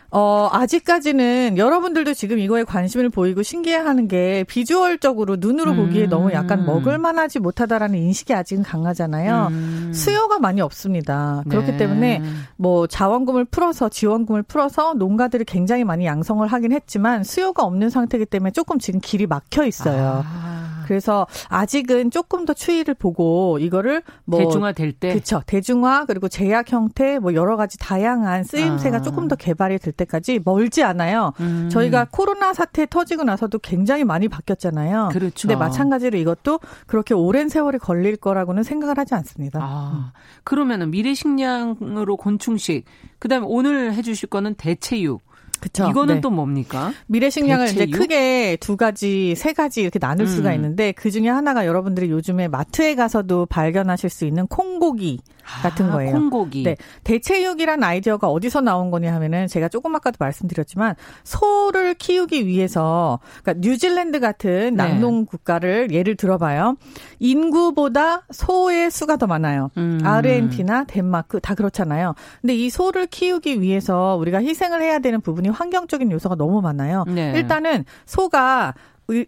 [0.10, 5.78] 어, 아직까지는 여러분들도 지금 이거에 관심을 보이고 신기해하는 게 비주얼적으로 눈으로 음.
[5.78, 9.48] 보기에 너무 약간 먹을만하지 못하다라는 인식이 아직은 강하잖아요.
[9.52, 9.92] 음.
[9.94, 11.44] 수요가 많이 없습니다.
[11.50, 11.78] 그렇기 네.
[11.78, 12.22] 때문에
[12.56, 18.52] 뭐 자원금을 풀어서 지원금을 풀어서 농가들이 굉장히 많이 양성을 하긴 했지만 수요가 없는 상태이기 때문에
[18.52, 20.24] 조금 지금 길이 막혀 있어요.
[20.26, 20.57] 아.
[20.88, 25.42] 그래서 아직은 조금 더 추이를 보고 이거를 뭐 대중화 될 때, 그렇죠.
[25.46, 29.02] 대중화 그리고 제약 형태 뭐 여러 가지 다양한 쓰임새가 아.
[29.02, 31.34] 조금 더 개발이 될 때까지 멀지 않아요.
[31.42, 31.70] 음.
[31.70, 35.10] 저희가 코로나 사태 터지고 나서도 굉장히 많이 바뀌었잖아요.
[35.12, 35.48] 그렇죠.
[35.48, 39.60] 근데 마찬가지로 이것도 그렇게 오랜 세월이 걸릴 거라고는 생각을 하지 않습니다.
[39.62, 40.14] 아.
[40.44, 42.86] 그러면은 미래 식량으로 곤충식,
[43.20, 45.27] 그다음에 오늘 해주실 거는 대체육.
[45.60, 45.88] 그쵸.
[45.90, 46.22] 이거는 네.
[46.22, 46.94] 또 뭡니까?
[47.08, 50.28] 미래식량을 이제 크게 두 가지, 세 가지 이렇게 나눌 음.
[50.28, 55.94] 수가 있는데 그 중에 하나가 여러분들이 요즘에 마트에 가서도 발견하실 수 있는 콩고기 같은 아,
[55.94, 56.12] 거예요.
[56.12, 56.64] 콩고기.
[56.64, 56.76] 네.
[57.04, 64.20] 대체육이란 아이디어가 어디서 나온 거냐 하면은 제가 조금 아까도 말씀드렸지만 소를 키우기 위해서 그러니까 뉴질랜드
[64.20, 64.84] 같은 네.
[64.84, 66.76] 낙농 국가를 예를 들어봐요.
[67.20, 69.72] 인구보다 소의 수가 더 많아요.
[69.78, 70.00] 음.
[70.04, 72.14] 아르헨티나, 덴마크 다 그렇잖아요.
[72.42, 77.06] 근데 이 소를 키우기 위해서 우리가 희생을 해야 되는 부분이 환경적인 요소가 너무 많아요.
[77.08, 77.34] 네.
[77.36, 78.74] 일단은 소가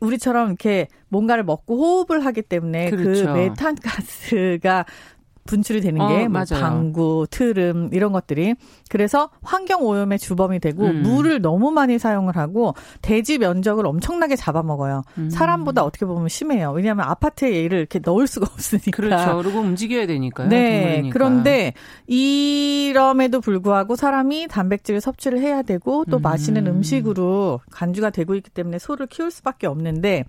[0.02, 3.28] 우리처럼 이렇게 뭔가를 먹고 호흡을 하기 때문에 그 그렇죠.
[3.28, 4.86] 그 메탄가스가
[5.50, 8.54] 분출이 되는 게뭐 어, 방구, 트름 이런 것들이
[8.88, 11.02] 그래서 환경 오염의 주범이 되고 음.
[11.02, 15.02] 물을 너무 많이 사용을 하고 대지 면적을 엄청나게 잡아먹어요.
[15.18, 15.30] 음.
[15.32, 16.72] 사람보다 어떻게 보면 심해요.
[16.72, 18.92] 왜냐하면 아파트에 얘를 이렇게 넣을 수가 없으니까.
[18.96, 19.38] 그렇죠.
[19.38, 20.50] 그리고 움직여야 되니까요.
[20.50, 20.82] 네.
[20.82, 21.14] 동물이니까.
[21.14, 21.74] 그런데
[22.06, 26.22] 이럼에도 불구하고 사람이 단백질을 섭취를 해야 되고 또 음.
[26.22, 30.26] 마시는 음식으로 간주가 되고 있기 때문에 소를 키울 수밖에 없는데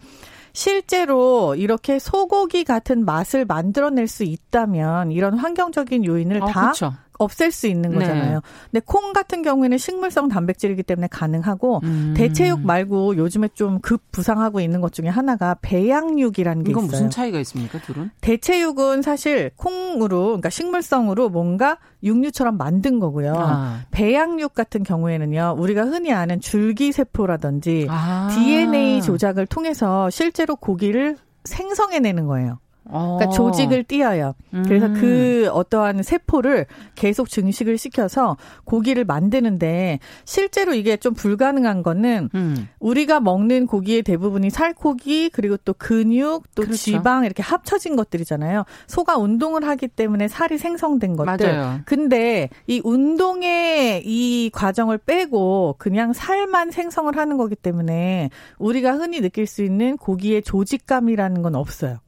[0.52, 6.92] 실제로 이렇게 소고기 같은 맛을 만들어낼 수 있다면 이런 환경적인 요인을 어, 다 그쵸.
[7.20, 7.98] 없앨 수 있는 네.
[7.98, 8.34] 거잖아요.
[8.34, 8.40] 네.
[8.70, 12.14] 근데 콩 같은 경우에는 식물성 단백질이기 때문에 가능하고 음.
[12.16, 16.92] 대체육 말고 요즘에 좀 급 부상하고 있는 것 중에 하나가 배양육이라는 게 이건 있어요.
[16.92, 18.10] 무슨 차이가 있습니까, 둘은?
[18.20, 23.34] 대체육은 사실 콩으로 그러니까 식물성으로 뭔가 육류처럼 만든 거고요.
[23.36, 23.80] 아.
[23.90, 25.56] 배양육 같은 경우에는요.
[25.58, 28.28] 우리가 흔히 아는 줄기 세포라든지 아.
[28.32, 32.58] DNA 조작을 통해서 실제로 고기를 생성해내는 거예요.
[32.84, 33.30] 그러니까 어.
[33.30, 34.34] 조직을 띄어요.
[34.50, 34.94] 그래서 음.
[34.94, 42.68] 그 어떠한 세포를 계속 증식을 시켜서 고기를 만드는데 실제로 이게 좀 불가능한 거는 음.
[42.80, 46.76] 우리가 먹는 고기의 대부분이 살코기 그리고 또 근육 또 그렇죠.
[46.76, 48.64] 지방 이렇게 합쳐진 것들이잖아요.
[48.86, 51.46] 소가 운동을 하기 때문에 살이 생성된 것들.
[51.46, 51.80] 맞아요.
[51.84, 59.46] 근데 이 운동의 이 과정을 빼고 그냥 살만 생성을 하는 거기 때문에 우리가 흔히 느낄
[59.46, 61.98] 수 있는 고기의 조직감이라는 건 없어요.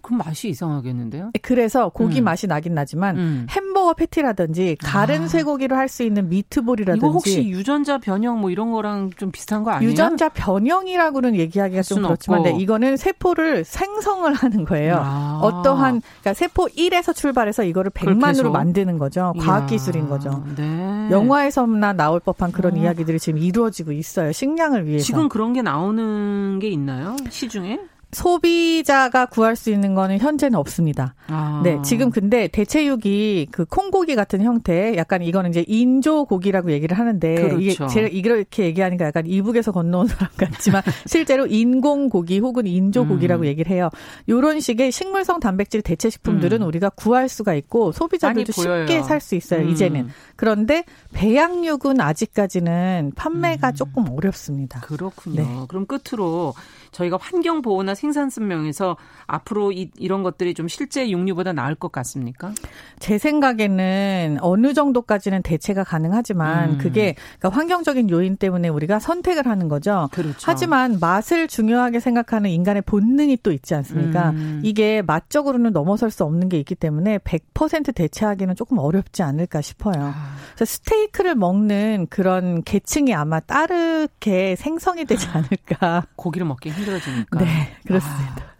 [0.00, 1.30] 그럼 맛이 이상하겠는데요?
[1.42, 2.24] 그래서 고기 음.
[2.24, 3.46] 맛이 나긴 나지만 음.
[3.50, 5.28] 햄버거 패티라든지 가른 아.
[5.28, 9.72] 쇠고기로 할 수 있는 미트볼이라든지 이거 혹시 유전자 변형 뭐 이런 거랑 좀 비슷한 거
[9.72, 9.90] 아니에요?
[9.90, 14.98] 유전자 변형이라고는 얘기하기가 좀 그렇지만 네, 이거는 세포를 생성을 하는 거예요.
[15.02, 15.40] 아.
[15.42, 19.34] 어떠한 그러니까 세포 1에서 출발해서 이거를 100만으로 만드는 거죠.
[19.40, 20.44] 과학 기술인 거죠.
[20.56, 21.08] 네.
[21.10, 22.76] 영화에서나 나올 법한 그런 어.
[22.76, 24.30] 이야기들이 지금 이루어지고 있어요.
[24.32, 25.04] 식량을 위해서.
[25.04, 27.16] 지금 그런 게 나오는 게 있나요?
[27.28, 27.80] 시중에?
[28.12, 31.14] 소비자가 구할 수 있는 거는 현재는 없습니다.
[31.28, 31.60] 아.
[31.62, 37.34] 네, 지금 근데 대체육이 그 콩고기 같은 형태, 약간 이거는 이제 인조 고기라고 얘기를 하는데
[37.34, 37.58] 그렇죠.
[37.60, 43.44] 이게 제가 이렇게 얘기하니까 약간 이북에서 건너온 사람 같지만 실제로 인공 고기 혹은 인조 고기라고
[43.44, 43.46] 음.
[43.46, 43.90] 얘기를 해요.
[44.28, 46.66] 요런 식의 식물성 단백질 대체 식품들은 음.
[46.66, 49.60] 우리가 구할 수가 있고 소비자들도 쉽게 살 수 있어요.
[49.60, 49.68] 음.
[49.68, 50.08] 이제는.
[50.34, 53.74] 그런데 배양육은 아직까지는 판매가 음.
[53.74, 54.80] 조금 어렵습니다.
[54.80, 55.42] 그렇군요.
[55.42, 55.46] 네.
[55.68, 56.54] 그럼 끝으로
[56.92, 58.96] 저희가 환경 보호나 생산성 명에서
[59.26, 62.52] 앞으로 이, 이런 것들이 좀 실제 육류보다 나을 것 같습니까?
[62.98, 66.78] 제 생각에는 어느 정도까지는 대체가 가능하지만 음.
[66.78, 70.08] 그게 그러니까 환경적인 요인 때문에 우리가 선택을 하는 거죠.
[70.12, 70.38] 그렇죠.
[70.44, 74.30] 하지만 맛을 중요하게 생각하는 인간의 본능이 또 있지 않습니까?
[74.30, 74.60] 음.
[74.64, 80.12] 이게 맛적으로는 넘어설 수 없는 게 있기 때문에 100% 대체하기는 조금 어렵지 않을까 싶어요.
[80.14, 80.36] 아.
[80.54, 86.06] 그래서 스테이크를 먹는 그런 계층이 아마 따르게 생성이 되지 않을까.
[86.16, 87.38] 고기를 먹기 힘들어지니까.
[87.40, 88.44] 네, 그렇습니다.
[88.46, 88.50] 아.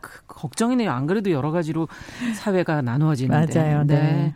[0.41, 0.91] 걱정이네요.
[0.91, 1.89] 안 그래도 여러 가지로
[2.35, 3.61] 사회가 나누어지는데.
[3.61, 3.85] 맞아요.
[3.85, 3.95] 네.
[3.95, 4.35] 네.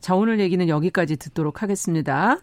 [0.00, 2.38] 자, 오늘 얘기는 여기까지 듣도록 하겠습니다.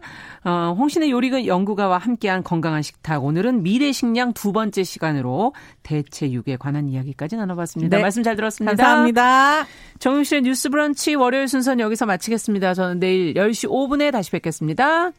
[0.45, 3.23] 어, 홍신의 요리 연구가와 함께한 건강한 식탁.
[3.23, 7.97] 오늘은 미래 식량 두 번째 시간으로 대체 육에 관한 이야기까지 나눠봤습니다.
[7.97, 8.01] 네.
[8.01, 8.75] 말씀 잘 들었습니다.
[8.75, 9.65] 감사합니다.
[9.99, 12.73] 정용실의 뉴스 브런치 월요일 순서는 여기서 마치겠습니다.
[12.73, 15.11] 저는 내일 10시 5분에 다시 뵙겠습니다.